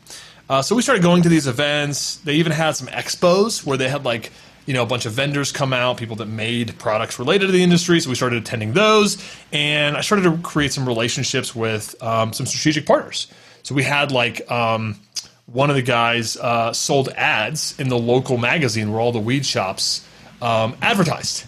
[0.49, 2.15] Uh, so we started going to these events.
[2.17, 4.31] They even had some expos where they had like
[4.65, 7.63] you know a bunch of vendors come out, people that made products related to the
[7.63, 7.99] industry.
[7.99, 12.45] So we started attending those, and I started to create some relationships with um, some
[12.45, 13.27] strategic partners.
[13.63, 14.49] So we had like.
[14.51, 14.99] Um,
[15.51, 19.43] one of the guys uh, sold ads in the local magazine where all the weed
[19.43, 20.05] shops
[20.43, 21.43] um, advertised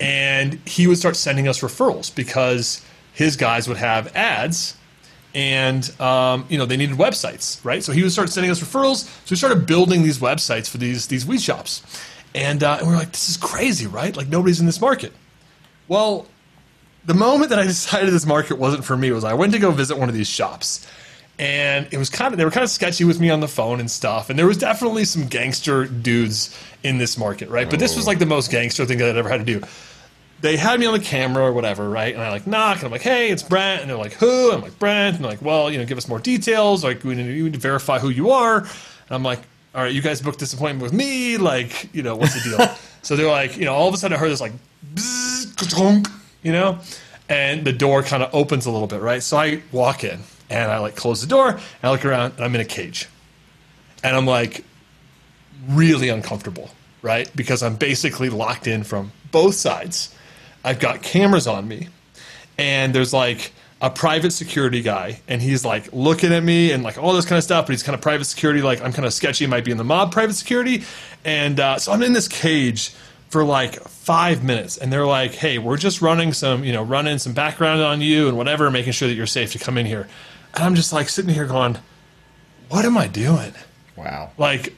[0.00, 4.76] and he would start sending us referrals because his guys would have ads
[5.34, 7.82] and um, you know they needed websites right?
[7.82, 9.04] So he would start sending us referrals.
[9.04, 11.82] So we started building these websites for these these weed shops.
[12.36, 14.16] And, uh, and we are like this is crazy right?
[14.16, 15.12] Like nobody's in this market.
[15.88, 16.26] Well
[17.04, 19.70] the moment that i decided this market wasn't for me was i went to go
[19.70, 20.86] visit one of these shops.
[21.36, 23.80] And it was kind of they were kind of sketchy with me on the phone
[23.80, 24.30] and stuff.
[24.30, 27.68] And there was definitely some gangster dudes in this market right?
[27.68, 29.66] But this was like the most gangster thing that i'd ever had to do
[30.44, 32.12] they had me on the camera or whatever, right?
[32.12, 34.60] And I like knock, and I'm like, "Hey, it's Brent," and they're like, "Who?" I'm
[34.60, 36.84] like, "Brent," and they're like, "Well, you know, give us more details.
[36.84, 38.68] Like, we need, we need to verify who you are." And
[39.10, 39.40] I'm like,
[39.74, 41.38] "All right, you guys booked this appointment with me.
[41.38, 44.14] Like, you know, what's the deal?" so they're like, you know, all of a sudden
[44.14, 44.52] I heard this like,
[46.42, 46.78] you know,
[47.30, 49.22] and the door kind of opens a little bit, right?
[49.22, 52.44] So I walk in and I like close the door and I look around and
[52.44, 53.08] I'm in a cage,
[54.02, 54.62] and I'm like,
[55.68, 56.68] really uncomfortable,
[57.00, 57.34] right?
[57.34, 60.14] Because I'm basically locked in from both sides
[60.64, 61.88] I've got cameras on me,
[62.58, 66.96] and there's like a private security guy, and he's like looking at me and like
[66.96, 67.66] all this kind of stuff.
[67.66, 69.84] But he's kind of private security, like I'm kind of sketchy, might be in the
[69.84, 70.84] mob private security,
[71.24, 72.94] and uh, so I'm in this cage
[73.28, 77.18] for like five minutes, and they're like, "Hey, we're just running some, you know, running
[77.18, 80.08] some background on you and whatever, making sure that you're safe to come in here."
[80.54, 81.76] And I'm just like sitting here going,
[82.70, 83.52] "What am I doing?"
[83.96, 84.30] Wow.
[84.38, 84.74] Like,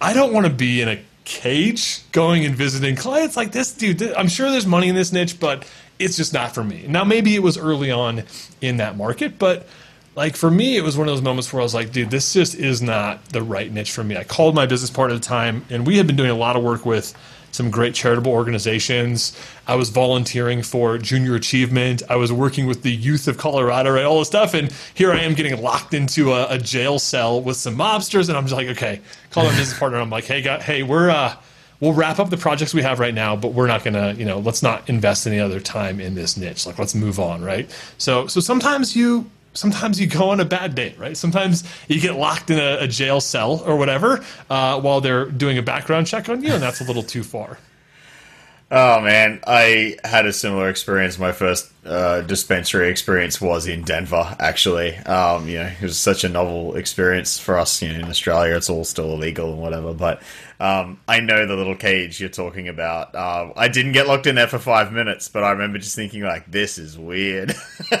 [0.00, 4.00] I don't want to be in a cage going and visiting clients like this dude
[4.14, 5.62] i'm sure there's money in this niche but
[5.98, 6.86] it's just not for me.
[6.88, 8.22] Now maybe it was early on
[8.60, 9.66] in that market but
[10.16, 12.32] like for me it was one of those moments where i was like dude this
[12.32, 14.16] just is not the right niche for me.
[14.16, 16.56] I called my business partner at the time and we had been doing a lot
[16.56, 17.14] of work with
[17.50, 19.38] some great charitable organizations.
[19.66, 22.02] I was volunteering for Junior Achievement.
[22.08, 24.04] I was working with the youth of Colorado, right?
[24.04, 24.54] All this stuff.
[24.54, 28.28] And here I am getting locked into a, a jail cell with some mobsters.
[28.28, 29.98] And I'm just like, okay, call my business partner.
[29.98, 31.34] I'm like, hey, guy, hey, we're, uh,
[31.80, 34.38] we'll wrap up the projects we have right now, but we're not gonna, you know,
[34.38, 36.66] let's not invest any other time in this niche.
[36.66, 37.70] Like, let's move on, right?
[37.98, 41.16] So, so sometimes you sometimes you go on a bad date, right?
[41.16, 45.58] Sometimes you get locked in a, a jail cell or whatever uh, while they're doing
[45.58, 47.58] a background check on you, and that's a little too far.
[48.70, 51.18] Oh man, I had a similar experience.
[51.18, 54.36] My first uh, dispensary experience was in Denver.
[54.38, 57.80] Actually, um, you know, it was such a novel experience for us.
[57.80, 59.94] You know, in Australia, it's all still illegal and whatever.
[59.94, 60.20] But
[60.60, 63.14] um, I know the little cage you're talking about.
[63.14, 66.22] Uh, I didn't get locked in there for five minutes, but I remember just thinking
[66.22, 67.96] like, "This is weird." so,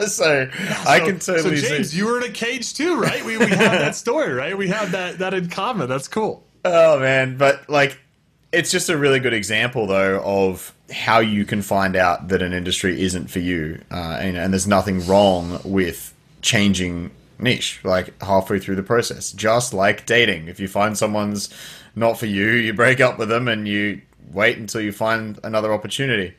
[0.06, 0.50] so,
[0.84, 1.58] I can totally.
[1.58, 1.98] So James, see.
[1.98, 3.24] you were in a cage too, right?
[3.24, 4.58] We, we have that story, right?
[4.58, 5.88] We have that that in common.
[5.88, 6.42] That's cool.
[6.64, 8.00] Oh man, but like
[8.52, 12.52] it's just a really good example, though, of how you can find out that an
[12.52, 18.58] industry isn't for you, uh, and, and there's nothing wrong with changing niche like halfway
[18.58, 19.32] through the process.
[19.32, 21.52] Just like dating, if you find someone's
[21.94, 24.00] not for you, you break up with them and you
[24.32, 26.34] wait until you find another opportunity.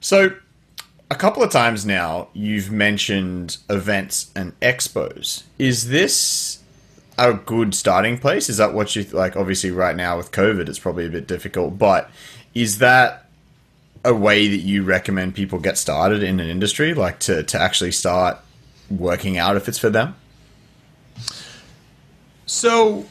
[0.00, 0.36] So,
[1.10, 5.44] a couple of times now, you've mentioned events and expos.
[5.58, 6.58] Is this
[7.18, 8.48] a good starting place?
[8.48, 9.36] Is that what you like?
[9.36, 12.10] Obviously, right now with COVID, it's probably a bit difficult, but
[12.54, 13.26] is that
[14.04, 17.92] a way that you recommend people get started in an industry, like to, to actually
[17.92, 18.38] start
[18.90, 20.14] working out if it's for them?
[22.46, 23.06] So,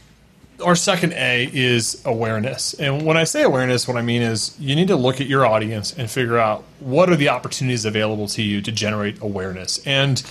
[0.63, 2.73] our second A is awareness.
[2.75, 5.45] And when I say awareness, what I mean is you need to look at your
[5.45, 9.85] audience and figure out what are the opportunities available to you to generate awareness.
[9.85, 10.23] And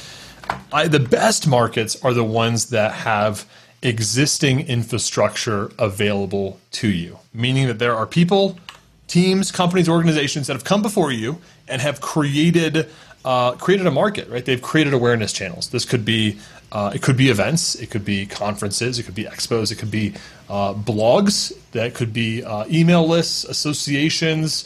[0.73, 3.47] I, the best markets are the ones that have
[3.85, 8.59] existing infrastructure available to you, meaning that there are people,
[9.07, 12.89] teams, companies, organizations that have come before you and have created
[13.25, 14.29] uh, created a market.
[14.29, 14.45] Right?
[14.45, 15.71] They've created awareness channels.
[15.71, 16.39] This could be
[16.73, 19.93] uh, it could be events, it could be conferences, it could be expos, it could
[19.93, 20.13] be
[20.49, 24.65] uh, blogs, that could be uh, email lists, associations,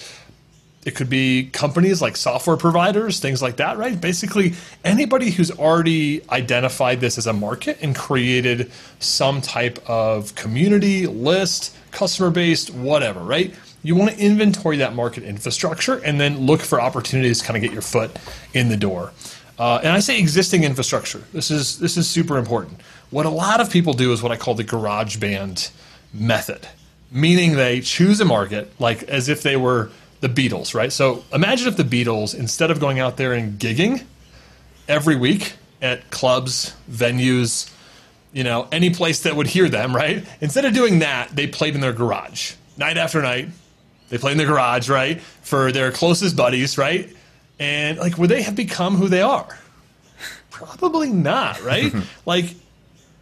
[0.89, 4.01] it could be companies like software providers, things like that, right?
[4.01, 11.07] Basically, anybody who's already identified this as a market and created some type of community,
[11.07, 13.55] list, customer based, whatever, right?
[13.83, 17.63] You want to inventory that market infrastructure and then look for opportunities to kind of
[17.63, 18.11] get your foot
[18.55, 19.13] in the door.
[19.59, 21.23] Uh, and I say existing infrastructure.
[21.35, 22.81] This is this is super important.
[23.11, 25.71] What a lot of people do is what I call the garage band
[26.15, 26.67] method,
[27.11, 29.91] meaning they choose a market like as if they were
[30.21, 30.93] the Beatles, right?
[30.93, 34.05] So imagine if the Beatles, instead of going out there and gigging
[34.89, 37.73] every week at clubs, venues,
[38.33, 40.27] you know, any place that would hear them, right?
[40.41, 43.49] Instead of doing that, they played in their garage night after night.
[44.09, 45.21] They played in their garage, right?
[45.21, 47.15] For their closest buddies, right?
[47.59, 49.59] And like, would they have become who they are?
[50.51, 51.93] Probably not, right?
[52.27, 52.55] like,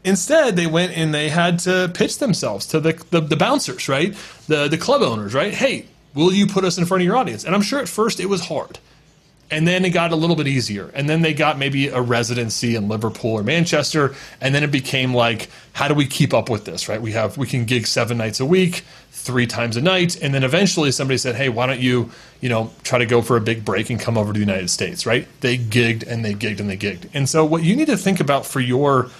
[0.04, 4.14] instead, they went and they had to pitch themselves to the, the, the bouncers, right?
[4.46, 5.52] The, the club owners, right?
[5.52, 5.86] Hey,
[6.16, 7.44] will you put us in front of your audience?
[7.44, 8.80] And I'm sure at first it was hard.
[9.48, 10.90] And then it got a little bit easier.
[10.92, 14.16] And then they got maybe a residency in liverpool or manchester.
[14.40, 17.00] And then it became like how do we keep up with this right?
[17.00, 20.20] We have we can gig seven nights a week three times a night.
[20.20, 22.10] And then eventually somebody said hey why don't you
[22.40, 24.70] you know try to go for a big break and come over to the united
[24.70, 25.28] states right?
[25.42, 27.08] They gigged and they gigged and they gigged.
[27.14, 29.10] And so what you need to think about for your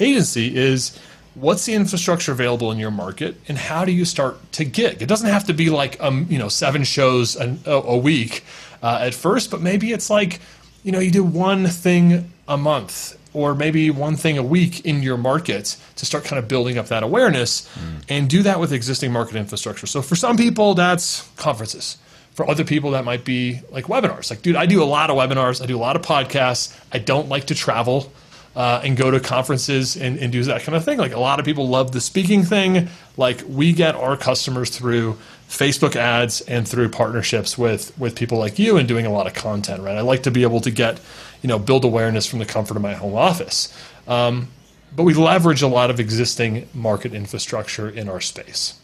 [0.00, 0.98] agency is
[1.36, 5.06] what's the infrastructure available in your market and how do you start to gig it
[5.06, 8.42] doesn't have to be like um you know seven shows a, a week
[8.82, 10.40] uh, at first, but maybe it's like,
[10.82, 15.02] you know, you do one thing a month or maybe one thing a week in
[15.02, 18.02] your market to start kind of building up that awareness mm.
[18.08, 19.86] and do that with existing market infrastructure.
[19.86, 21.98] So for some people, that's conferences.
[22.32, 24.30] For other people, that might be like webinars.
[24.30, 26.78] Like, dude, I do a lot of webinars, I do a lot of podcasts.
[26.92, 28.12] I don't like to travel.
[28.56, 30.96] Uh, and go to conferences and, and do that kind of thing.
[30.96, 32.88] Like a lot of people love the speaking thing.
[33.18, 38.58] Like we get our customers through Facebook ads and through partnerships with with people like
[38.58, 39.82] you and doing a lot of content.
[39.82, 41.00] Right, I like to be able to get
[41.42, 43.72] you know build awareness from the comfort of my home office.
[44.08, 44.48] Um,
[44.94, 48.80] but we leverage a lot of existing market infrastructure in our space.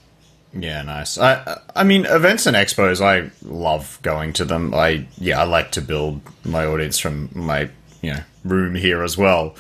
[0.55, 1.19] Yeah, nice.
[1.19, 4.75] I I mean, events and expos, I love going to them.
[4.75, 7.71] I yeah, I like to build my audience from my
[8.03, 9.55] you know room here as well.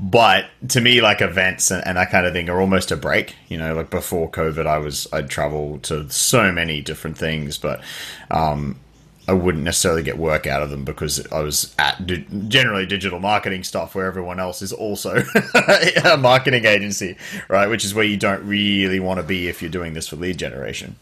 [0.00, 3.34] But to me, like events and, and, that kind of thing are almost a break.
[3.48, 7.82] You know, like before COVID, I was I'd travel to so many different things, but
[8.30, 8.78] um,
[9.26, 13.18] I wouldn't necessarily get work out of them because I was at di- generally digital
[13.18, 15.22] marketing stuff where everyone else is also
[16.04, 17.16] a marketing agency,
[17.48, 17.68] right?
[17.68, 20.38] Which is where you don't really want to be if you're doing this for lead
[20.38, 20.96] generation.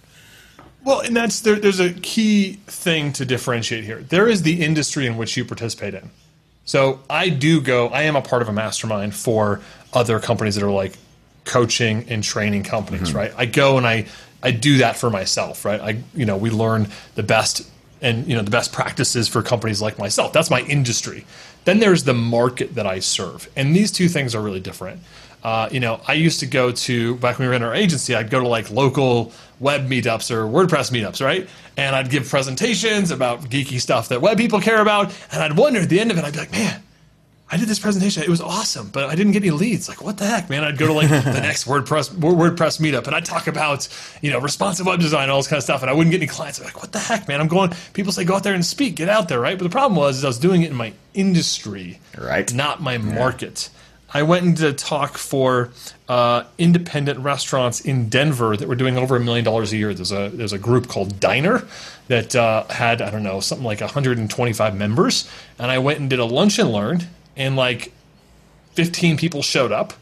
[0.83, 4.03] Well, and that's there, there's a key thing to differentiate here.
[4.03, 6.11] There is the industry in which you participate in.
[6.67, 9.62] So I do go, I am a part of a mastermind for
[9.95, 10.99] other companies that are like
[11.45, 13.17] coaching and training companies, mm-hmm.
[13.17, 13.33] right?
[13.37, 14.07] I go and I
[14.43, 15.81] I do that for myself, right?
[15.81, 17.69] I you know, we learn the best
[18.03, 20.33] and you know the best practices for companies like myself.
[20.33, 21.25] That's my industry.
[21.64, 23.49] Then there's the market that I serve.
[23.57, 25.01] And these two things are really different.
[25.47, 28.17] Uh, you know, I used to go to back when we were in our agency.
[28.17, 29.31] I'd go to like local
[29.61, 31.49] web meetups or WordPress meetups, right?
[31.77, 35.15] And I'd give presentations about geeky stuff that web people care about.
[35.31, 36.83] And I'd wonder at the end of it, I'd be like, man,
[37.49, 38.25] I did this presentation.
[38.25, 39.89] It was awesome, but I didn't get any leads.
[39.89, 40.65] Like, what the heck, man?
[40.65, 43.87] I'd go to like the next WordPress WordPress meetup, and I'd talk about
[44.23, 46.27] you know responsive web design, all this kind of stuff, and I wouldn't get any
[46.27, 46.59] clients.
[46.59, 47.41] I'm like, what the heck, man?
[47.41, 47.73] I'm going.
[47.93, 49.57] People say go out there and speak, get out there, right?
[49.57, 53.71] But the problem was, I was doing it in my industry, right, not my market.
[54.17, 55.69] I went into talk for
[56.09, 59.93] uh, independent restaurants in Denver that were doing over a million dollars a year.
[59.93, 61.69] There's a there's a group called Diner
[62.09, 66.19] that uh, had I don't know something like 125 members, and I went and did
[66.19, 67.03] a lunch and learn,
[67.37, 67.93] and like
[68.73, 69.93] 15 people showed up.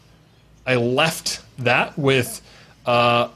[0.65, 2.41] I left that with
[2.85, 3.27] uh,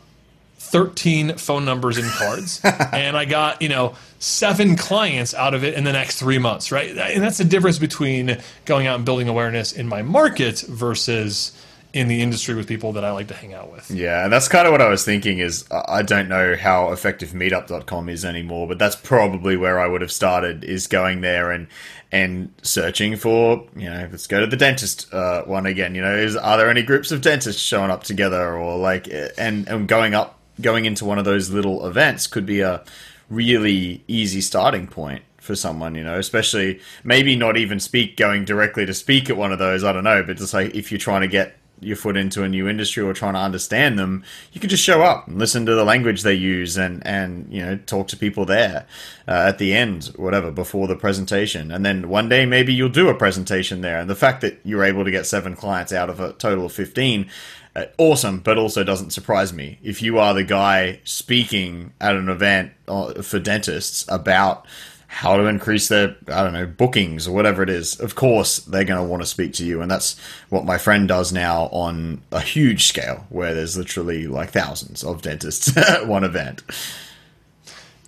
[0.71, 2.61] 13 phone numbers and cards,
[2.93, 6.71] and I got you know seven clients out of it in the next three months,
[6.71, 6.89] right?
[6.89, 11.53] And that's the difference between going out and building awareness in my market versus
[11.91, 13.89] in the industry with people that I like to hang out with.
[13.89, 17.29] Yeah, and that's kind of what I was thinking is I don't know how effective
[17.29, 21.67] meetup.com is anymore, but that's probably where I would have started is going there and
[22.11, 26.15] and searching for, you know, let's go to the dentist uh, one again, you know,
[26.15, 29.07] is are there any groups of dentists showing up together or like
[29.37, 32.83] and and going up going into one of those little events could be a
[33.29, 38.85] really easy starting point for someone, you know, especially maybe not even speak going directly
[38.85, 41.21] to speak at one of those, I don't know, but just like if you're trying
[41.21, 44.69] to get your foot into a new industry or trying to understand them, you can
[44.69, 48.07] just show up and listen to the language they use and, and you know, talk
[48.09, 48.85] to people there
[49.27, 51.71] uh, at the end, whatever, before the presentation.
[51.71, 53.99] And then one day maybe you'll do a presentation there.
[53.99, 56.73] And the fact that you're able to get seven clients out of a total of
[56.73, 57.29] 15
[57.68, 59.79] uh, awesome, but also doesn't surprise me.
[59.83, 64.65] If you are the guy speaking at an event uh, for dentists about
[65.11, 68.83] how to increase their, I don't know, bookings or whatever it is, of course they're
[68.83, 69.81] going to want to speak to you.
[69.81, 70.19] And that's
[70.49, 75.23] what my friend does now on a huge scale where there's literally like thousands of
[75.23, 76.61] dentists at one event.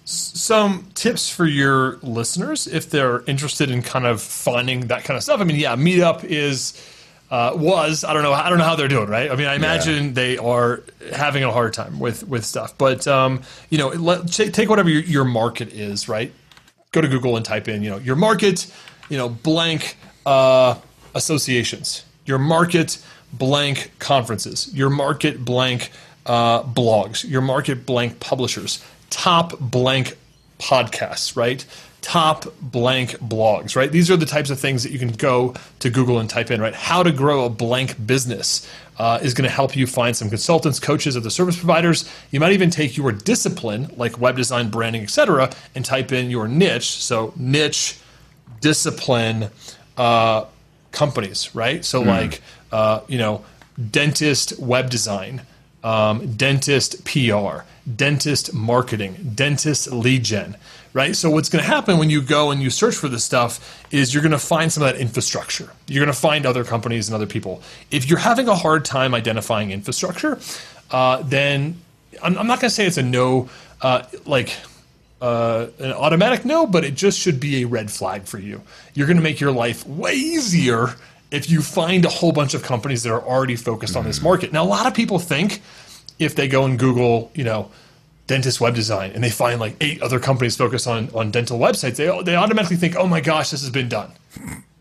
[0.05, 5.23] Some tips for your listeners if they're interested in kind of finding that kind of
[5.23, 5.41] stuff.
[5.41, 6.79] I mean, yeah, Meetup is
[7.31, 9.31] uh, was I don't know I don't know how they're doing right.
[9.31, 10.11] I mean I imagine yeah.
[10.11, 12.77] they are having a hard time with with stuff.
[12.77, 16.33] But um, you know let, take whatever your, your market is right.
[16.91, 18.71] Go to Google and type in you know your market
[19.09, 20.75] you know blank uh,
[21.15, 23.03] associations your market
[23.33, 25.89] blank conferences your market blank
[26.25, 30.17] uh, blogs your market blank publishers top blank
[30.59, 31.65] podcasts right
[32.01, 33.91] top blank blogs, right?
[33.91, 36.59] These are the types of things that you can go to Google and type in,
[36.59, 36.73] right?
[36.73, 40.79] How to grow a blank business uh, is going to help you find some consultants,
[40.79, 42.11] coaches, other service providers.
[42.31, 46.47] You might even take your discipline, like web design, branding, etc., and type in your
[46.47, 47.01] niche.
[47.01, 47.99] So niche,
[48.61, 49.49] discipline,
[49.95, 50.45] uh,
[50.91, 51.85] companies, right?
[51.85, 52.07] So mm.
[52.07, 52.41] like,
[52.71, 53.45] uh, you know,
[53.89, 55.43] dentist web design,
[55.83, 57.61] um, dentist PR,
[57.95, 60.57] dentist marketing, dentist lead gen
[60.93, 61.15] right?
[61.15, 64.13] So what's going to happen when you go and you search for this stuff is
[64.13, 65.69] you're going to find some of that infrastructure.
[65.87, 67.61] You're going to find other companies and other people.
[67.91, 70.39] If you're having a hard time identifying infrastructure,
[70.91, 71.79] uh, then
[72.21, 73.49] I'm, I'm not going to say it's a no,
[73.81, 74.55] uh, like
[75.21, 78.61] uh, an automatic no, but it just should be a red flag for you.
[78.93, 80.95] You're going to make your life way easier
[81.31, 83.99] if you find a whole bunch of companies that are already focused mm-hmm.
[83.99, 84.23] on this mm.
[84.23, 84.51] market.
[84.51, 85.61] Now, a lot of people think
[86.19, 87.71] if they go and Google, you know,
[88.31, 91.97] dentist web design and they find like eight other companies focused on, on dental websites,
[91.97, 94.09] they, they automatically think, oh my gosh, this has been done.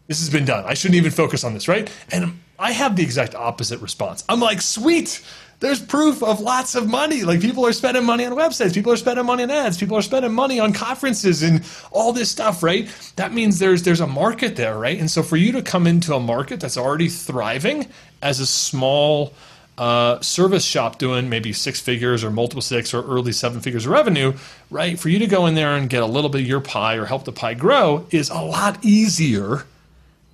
[0.07, 0.65] This has been done.
[0.67, 1.91] I shouldn't even focus on this, right?
[2.13, 4.23] And I have the exact opposite response.
[4.29, 5.21] I'm like, sweet,
[5.59, 7.25] there's proof of lots of money.
[7.25, 10.03] Like people are spending money on websites, people are spending money on ads, people are
[10.03, 12.89] spending money on conferences and all this stuff, right?
[13.17, 14.99] That means there's there's a market there, right?
[14.99, 17.89] And so for you to come into a market that's already thriving
[18.23, 19.35] as a small
[19.81, 23.93] uh, service shop doing maybe six figures or multiple six or early seven figures of
[23.93, 24.35] revenue,
[24.71, 25.01] right?
[25.01, 27.07] For you to go in there and get a little bit of your pie or
[27.07, 29.65] help the pie grow is a lot easier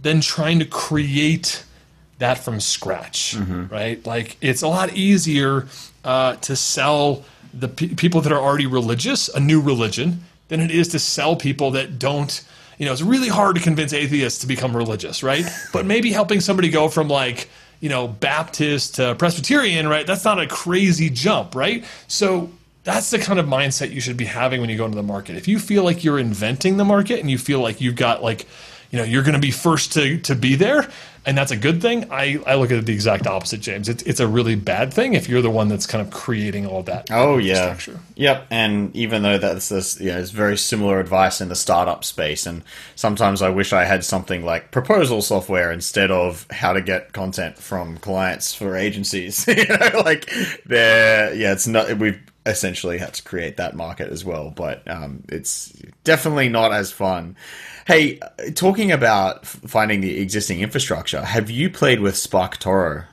[0.03, 1.64] than trying to create
[2.18, 3.68] that from scratch, mm-hmm.
[3.68, 4.05] right?
[4.05, 5.68] Like it's a lot easier
[6.05, 7.24] uh, to sell
[7.55, 11.36] the pe- people that are already religious a new religion than it is to sell
[11.36, 12.44] people that don't.
[12.78, 15.44] You know, it's really hard to convince atheists to become religious, right?
[15.72, 17.49] But maybe helping somebody go from like
[17.80, 20.06] you know, Baptist to Presbyterian, right?
[20.06, 21.84] That's not a crazy jump, right?
[22.08, 22.50] So
[22.84, 25.36] that's the kind of mindset you should be having when you go into the market.
[25.36, 28.46] If you feel like you're inventing the market and you feel like you've got like,
[28.90, 30.88] you know, you're going to be first to, to be there,
[31.26, 32.10] and that's a good thing.
[32.12, 33.88] I, I look at it the exact opposite, James.
[33.88, 36.84] It's, it's a really bad thing if you're the one that's kind of creating all
[36.84, 37.10] that.
[37.10, 37.76] Oh yeah,
[38.14, 38.46] yep.
[38.48, 42.46] And even though that's this, yeah, it's very similar advice in the startup space.
[42.46, 42.62] And
[42.94, 47.58] sometimes I wish I had something like proposal software instead of how to get content
[47.58, 49.46] from clients for agencies.
[49.48, 50.30] you know, like
[50.64, 51.98] there, yeah, it's not.
[51.98, 55.72] We've essentially had to create that market as well, but um, it's
[56.05, 57.36] definitely not as fun.
[57.86, 58.20] Hey,
[58.55, 63.05] talking about finding the existing infrastructure, have you played with SparkToro?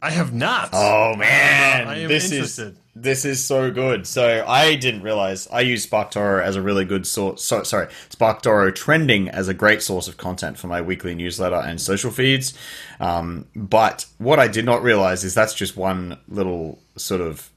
[0.00, 0.70] I have not.
[0.72, 2.68] Oh man, uh, I am this interested.
[2.68, 4.06] is this is so good.
[4.06, 7.42] So I didn't realize I use SparkToro as a really good source.
[7.42, 11.80] So, sorry, SparkToro trending as a great source of content for my weekly newsletter and
[11.80, 12.54] social feeds.
[13.00, 17.50] Um, but what I did not realize is that's just one little sort of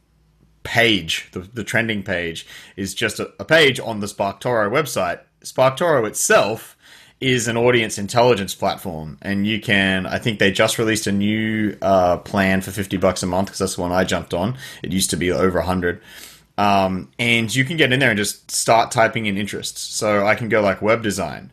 [0.64, 1.30] page.
[1.32, 6.78] The, the trending page is just a, a page on the SparkToro website SparkToro itself
[7.20, 10.06] is an audience intelligence platform, and you can.
[10.06, 13.60] I think they just released a new uh, plan for fifty bucks a month because
[13.60, 14.58] that's the one I jumped on.
[14.82, 16.02] It used to be over a hundred.
[16.58, 19.82] Um, and you can get in there and just start typing in interests.
[19.82, 21.52] So I can go like web design,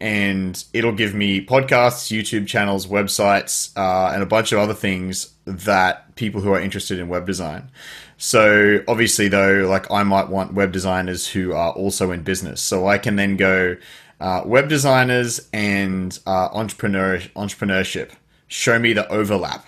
[0.00, 5.32] and it'll give me podcasts, YouTube channels, websites, uh, and a bunch of other things
[5.46, 7.70] that people who are interested in web design.
[8.16, 12.86] So obviously, though, like I might want web designers who are also in business, so
[12.86, 13.76] I can then go
[14.20, 18.10] uh, web designers and uh, entrepreneur entrepreneurship.
[18.48, 19.66] Show me the overlap,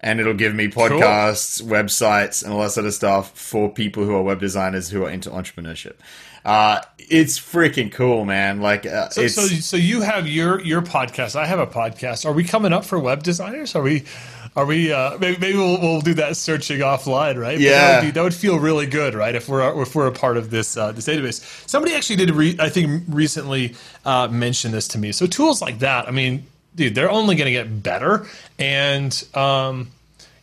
[0.00, 1.70] and it'll give me podcasts, cool.
[1.70, 5.10] websites, and all that sort of stuff for people who are web designers who are
[5.10, 5.94] into entrepreneurship.
[6.44, 8.60] Uh, it's freaking cool, man.
[8.60, 11.36] Like, uh, so, so, so you have your your podcast.
[11.36, 12.24] I have a podcast.
[12.24, 13.74] Are we coming up for web designers?
[13.74, 14.04] Are we?
[14.56, 14.90] Are we?
[14.90, 17.58] Uh, maybe, maybe we'll, we'll do that searching offline, right?
[17.58, 19.34] Yeah, that would, be, that would, feel really good, right?
[19.34, 21.68] If we're if we're a part of this uh, this database.
[21.68, 23.74] Somebody actually did, re- I think, recently
[24.04, 25.12] uh, mention this to me.
[25.12, 28.26] So tools like that, I mean, dude, they're only going to get better.
[28.58, 29.90] And um,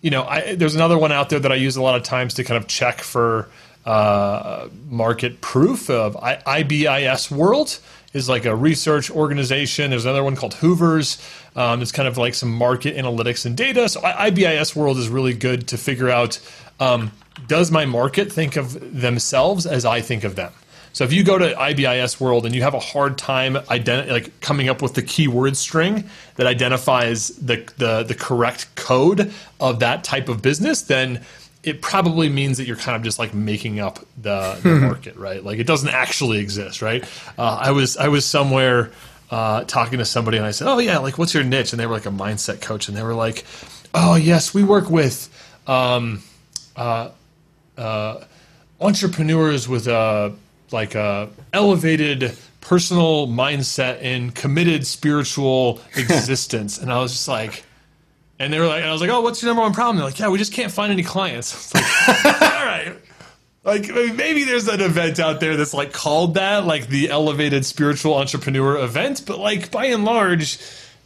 [0.01, 2.35] you know, I, there's another one out there that I use a lot of times
[2.35, 3.49] to kind of check for
[3.85, 7.79] uh, market proof of I, IBIS World
[8.13, 9.89] is like a research organization.
[9.91, 11.21] There's another one called Hoovers.
[11.55, 13.87] Um, it's kind of like some market analytics and data.
[13.89, 16.39] So IBIS World is really good to figure out
[16.79, 17.11] um,
[17.47, 20.51] does my market think of themselves as I think of them?
[20.97, 24.67] So if you go to IBIS World and you have a hard time like coming
[24.67, 30.27] up with the keyword string that identifies the, the the correct code of that type
[30.27, 31.23] of business, then
[31.61, 35.43] it probably means that you're kind of just like making up the, the market, right?
[35.43, 37.03] Like it doesn't actually exist, right?
[37.37, 38.89] Uh, I was I was somewhere
[39.29, 41.85] uh, talking to somebody and I said, "Oh yeah, like what's your niche?" And they
[41.85, 43.45] were like a mindset coach, and they were like,
[43.93, 45.29] "Oh yes, we work with
[45.67, 46.23] um,
[46.75, 47.11] uh,
[47.77, 48.23] uh,
[48.81, 50.33] entrepreneurs with a
[50.71, 57.63] like a elevated." personal mindset and committed spiritual existence and i was just like
[58.39, 59.97] and they were like, and I was like, oh, what's your number one problem?
[59.97, 61.73] They're like, yeah, we just can't find any clients.
[62.07, 62.95] Like, all right.
[63.63, 68.13] Like maybe there's an event out there that's like called that, like the elevated spiritual
[68.13, 70.57] entrepreneur event, but like by and large,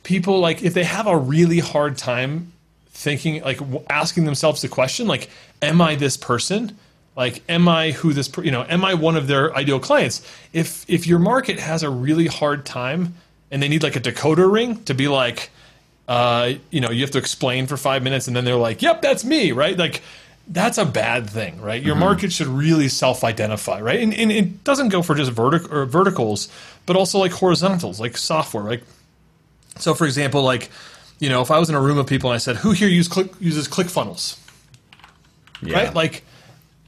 [0.03, 2.51] people like if they have a really hard time
[2.89, 3.59] thinking, like
[3.89, 5.29] asking themselves the question, like,
[5.61, 6.77] am I this person?
[7.15, 10.25] Like, am I who this, you know, am I one of their ideal clients?
[10.53, 13.15] If if your market has a really hard time
[13.51, 15.49] and they need like a decoder ring to be like,
[16.07, 19.01] uh, you know, you have to explain for five minutes and then they're like, yep,
[19.01, 19.77] that's me, right?
[19.77, 20.01] Like,
[20.47, 21.81] that's a bad thing, right?
[21.81, 22.01] Your mm-hmm.
[22.01, 23.99] market should really self-identify, right?
[23.99, 26.49] And, and, it doesn't go for just vertic- or verticals,
[26.85, 28.83] but also like horizontals, like software, like
[29.77, 30.69] So, for example, like,
[31.19, 32.87] you know, if I was in a room of people and I said, "Who here
[32.87, 34.37] use click, uses ClickFunnels?"
[35.61, 35.77] Yeah.
[35.77, 35.93] Right?
[35.93, 36.23] Like,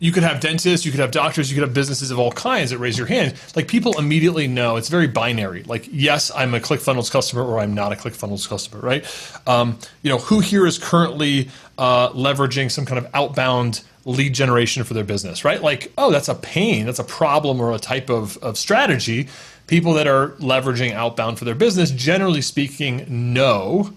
[0.04, 2.72] you could have dentists, you could have doctors, you could have businesses of all kinds
[2.72, 3.36] that raise your hand.
[3.56, 5.64] Like people immediately know it's very binary.
[5.64, 9.06] Like, yes, I'm a ClickFunnels customer or I'm not a ClickFunnels customer, right?
[9.47, 11.47] Um, you know, who here is currently
[11.78, 15.62] uh, leveraging some kind of outbound lead generation for their business, right?
[15.62, 19.30] Like, oh, that's a pain, that's a problem or a type of, of strategy.
[19.68, 23.93] People that are leveraging outbound for their business, generally speaking, know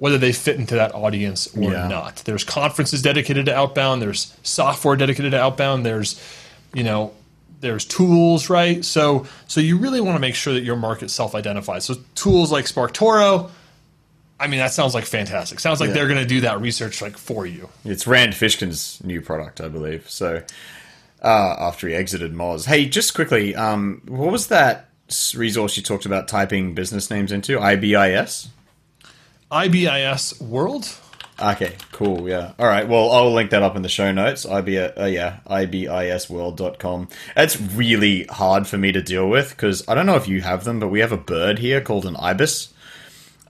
[0.00, 1.86] whether they fit into that audience or yeah.
[1.86, 2.16] not.
[2.24, 6.20] There's conferences dedicated to outbound, there's software dedicated to outbound, there's
[6.72, 7.12] you know,
[7.60, 8.82] there's tools, right?
[8.82, 11.84] So so you really want to make sure that your market self-identifies.
[11.84, 13.50] So tools like SparkToro,
[14.40, 15.60] I mean, that sounds like fantastic.
[15.60, 15.94] Sounds like yeah.
[15.94, 17.68] they're going to do that research like for you.
[17.84, 20.08] It's Rand Fishkin's new product, I believe.
[20.08, 20.42] So
[21.22, 24.88] uh, after he exited Moz, hey, just quickly, um, what was that
[25.34, 27.58] resource you talked about typing business names into?
[27.58, 28.48] IBIS.
[29.50, 30.96] IBIS World.
[31.40, 32.28] Okay, cool.
[32.28, 32.52] Yeah.
[32.58, 32.86] All right.
[32.86, 34.44] Well, I'll link that up in the show notes.
[34.44, 37.08] IB, uh, yeah, ibisworld.com.
[37.34, 40.64] It's really hard for me to deal with because I don't know if you have
[40.64, 42.74] them, but we have a bird here called an ibis.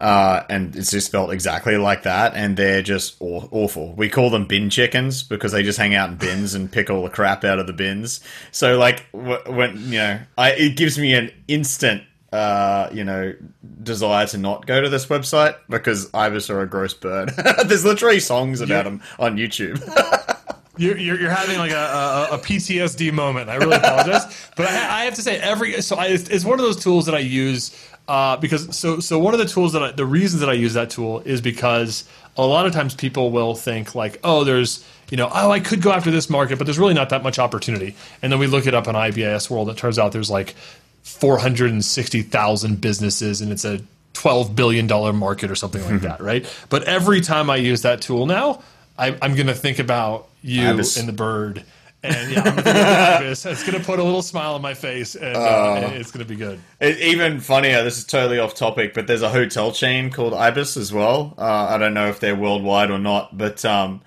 [0.01, 3.93] Uh, and it's just spelled exactly like that, and they're just aw- awful.
[3.93, 7.03] We call them bin chickens because they just hang out in bins and pick all
[7.03, 8.21] the crap out of the bins.
[8.51, 13.35] So, like, when you know, I, it gives me an instant uh, you know,
[13.83, 17.31] desire to not go to this website because ibis are a gross bird.
[17.67, 19.81] There's literally songs about them on YouTube.
[20.77, 23.51] You're, you're, you're, having like a, a, a, PTSD moment.
[23.51, 26.65] I really apologize, but I, I, have to say every so I, it's one of
[26.65, 27.77] those tools that I use
[28.09, 30.75] uh, because so so one of the tools that I, the reasons that I use
[30.75, 32.05] that tool is because
[32.37, 35.83] a lot of times people will think like oh there's you know oh I could
[35.83, 38.67] go after this market but there's really not that much opportunity and then we look
[38.67, 40.57] it up on IBIS World it turns out there's like
[41.03, 43.81] 460,000 businesses and it's a
[44.15, 46.45] 12 billion dollar market or something like that, right?
[46.69, 48.63] But every time I use that tool now,
[48.99, 50.99] I, am going to think about you Ibis.
[50.99, 51.65] and the bird.
[52.03, 55.41] And yeah, gonna it's going to put a little smile on my face, and uh,
[55.41, 56.59] uh, it's going to be good.
[56.81, 60.79] It, even funnier, this is totally off topic, but there's a hotel chain called Ibis
[60.79, 61.35] as well.
[61.37, 64.01] Uh, I don't know if they're worldwide or not, but um,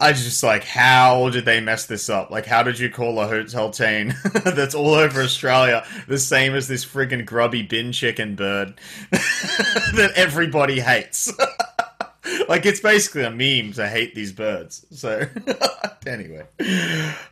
[0.00, 2.30] I just like, how did they mess this up?
[2.30, 6.68] Like, how did you call a hotel chain that's all over Australia the same as
[6.68, 8.74] this friggin' grubby bin chicken bird
[9.10, 11.32] that everybody hates?
[12.48, 14.86] like, it's basically a meme to hate these birds.
[14.92, 15.26] So,
[16.06, 16.46] anyway,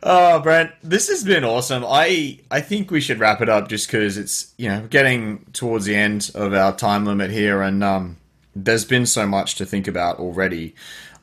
[0.03, 1.85] oh, Brent, this has been awesome.
[1.87, 5.85] I I think we should wrap it up just because it's you know getting towards
[5.85, 8.17] the end of our time limit here, and um,
[8.55, 10.75] there's been so much to think about already.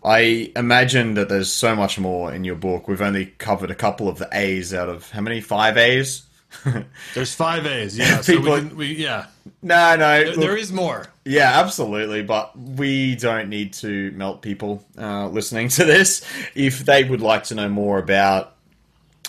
[0.04, 2.88] I imagine that there's so much more in your book.
[2.88, 5.40] We've only covered a couple of the A's out of how many?
[5.40, 6.24] Five A's?
[7.14, 8.20] there's five A's, yeah.
[8.20, 9.26] People, so we, can, we, yeah.
[9.62, 9.98] No, no.
[9.98, 11.06] There, look, there is more.
[11.24, 12.22] Yeah, absolutely.
[12.22, 16.22] But we don't need to melt people uh, listening to this.
[16.54, 18.56] If they would like to know more about,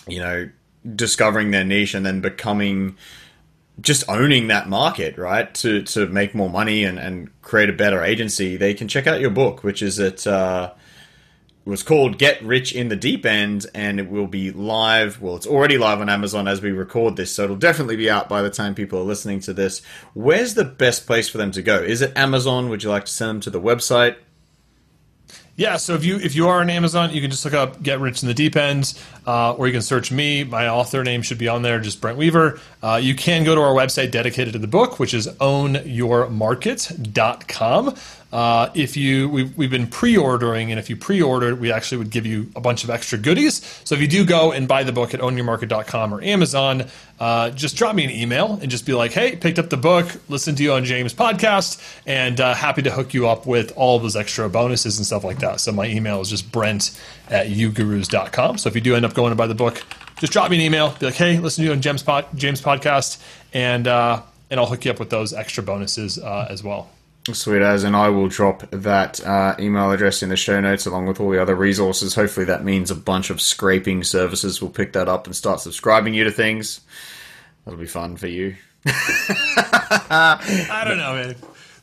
[0.07, 0.49] you know,
[0.95, 2.97] discovering their niche and then becoming
[3.81, 5.53] just owning that market, right?
[5.55, 9.19] To to make more money and, and create a better agency, they can check out
[9.19, 10.73] your book, which is at uh,
[11.65, 15.19] was called Get Rich in the Deep End, and it will be live.
[15.19, 18.29] Well, it's already live on Amazon as we record this, so it'll definitely be out
[18.29, 19.81] by the time people are listening to this.
[20.13, 21.81] Where's the best place for them to go?
[21.81, 22.69] Is it Amazon?
[22.69, 24.15] Would you like to send them to the website?
[25.57, 28.01] Yeah, so if you if you are on Amazon, you can just look up "Get
[28.01, 28.93] Rich in the Deep End,"
[29.25, 30.43] uh, or you can search me.
[30.43, 32.59] My author name should be on there, just Brent Weaver.
[32.83, 37.95] Uh, you can go to our website dedicated to the book, which is ownyourmarket.com.
[38.35, 42.25] Uh, if you we've, we've been pre-ordering, and if you pre-ordered, we actually would give
[42.25, 43.63] you a bunch of extra goodies.
[43.85, 46.83] So if you do go and buy the book at ownyourmarket.com or Amazon,
[47.17, 50.07] uh, just drop me an email and just be like, "Hey, picked up the book,
[50.27, 53.99] listened to you on James podcast, and uh, happy to hook you up with all
[53.99, 56.91] those extra bonuses and stuff like that." So my email is just Brent
[57.29, 58.57] at ugurus.com.
[58.57, 59.81] So if you do end up going to buy the book,
[60.19, 62.61] just drop me an email, be like, "Hey, listen to you on James pod, James
[62.61, 63.17] podcast,"
[63.53, 66.89] and uh, and I'll hook you up with those extra bonuses uh, as well.
[67.33, 71.07] Sweet as, and I will drop that uh, email address in the show notes along
[71.07, 72.13] with all the other resources.
[72.13, 76.13] Hopefully, that means a bunch of scraping services will pick that up and start subscribing
[76.13, 76.81] you to things.
[77.63, 78.55] That'll be fun for you.
[78.85, 81.35] I don't know, man.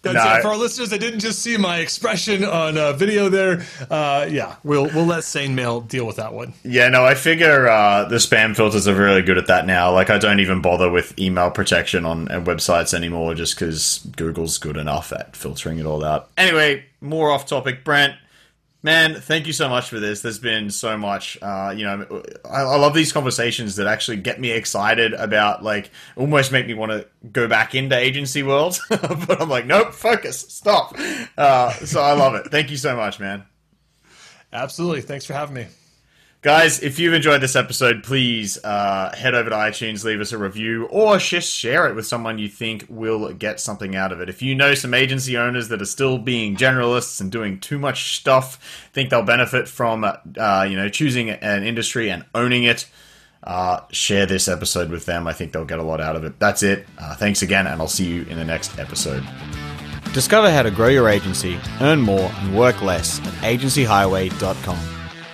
[0.03, 0.43] That's it.
[0.43, 4.57] For our listeners that didn't just see my expression on uh, video there, uh, yeah,
[4.65, 6.55] we'll we'll let Sane Mail deal with that one.
[6.65, 9.93] Yeah, no, I figure uh, the spam filters are really good at that now.
[9.93, 14.59] Like, I don't even bother with email protection on uh, websites anymore just because Google's
[14.59, 16.31] good enough at filtering it all out.
[16.37, 17.85] Anyway, more off topic.
[17.85, 18.15] Brent,
[18.83, 20.23] man, thank you so much for this.
[20.23, 21.39] There's been so much.
[21.41, 25.91] Uh, you know, I, I love these conversations that actually get me excited about, like,
[26.17, 28.79] almost make me want to go back into agency world.
[28.89, 30.95] but I'm like, nope, focus, stop.
[31.37, 32.51] Uh, so I love it.
[32.51, 33.45] Thank you so much, man.
[34.53, 35.01] Absolutely.
[35.01, 35.67] Thanks for having me.
[36.43, 40.39] Guys, if you've enjoyed this episode, please uh, head over to iTunes, leave us a
[40.39, 44.29] review, or just share it with someone you think will get something out of it.
[44.29, 48.19] If you know some agency owners that are still being generalists and doing too much
[48.19, 52.89] stuff, think they'll benefit from uh, you know choosing an industry and owning it,
[53.45, 55.29] uh, share this episode with them.
[55.29, 56.41] I think they'll get a lot out of it.
[56.41, 56.89] That's it.
[56.99, 59.23] Uh, thanks again, and I'll see you in the next episode.
[60.13, 64.92] Discover how to grow your agency, earn more, and work less at agencyhighway.com.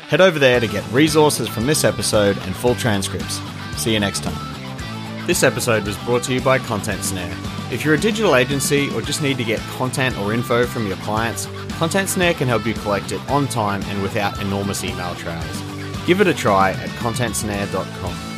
[0.08, 3.42] Head over there to get resources from this episode and full transcripts.
[3.76, 5.26] See you next time.
[5.26, 7.36] This episode was brought to you by Content Snare.
[7.70, 10.96] If you're a digital agency or just need to get content or info from your
[10.98, 15.62] clients, Content Snare can help you collect it on time and without enormous email trails.
[16.06, 18.37] Give it a try at contentsnare.com.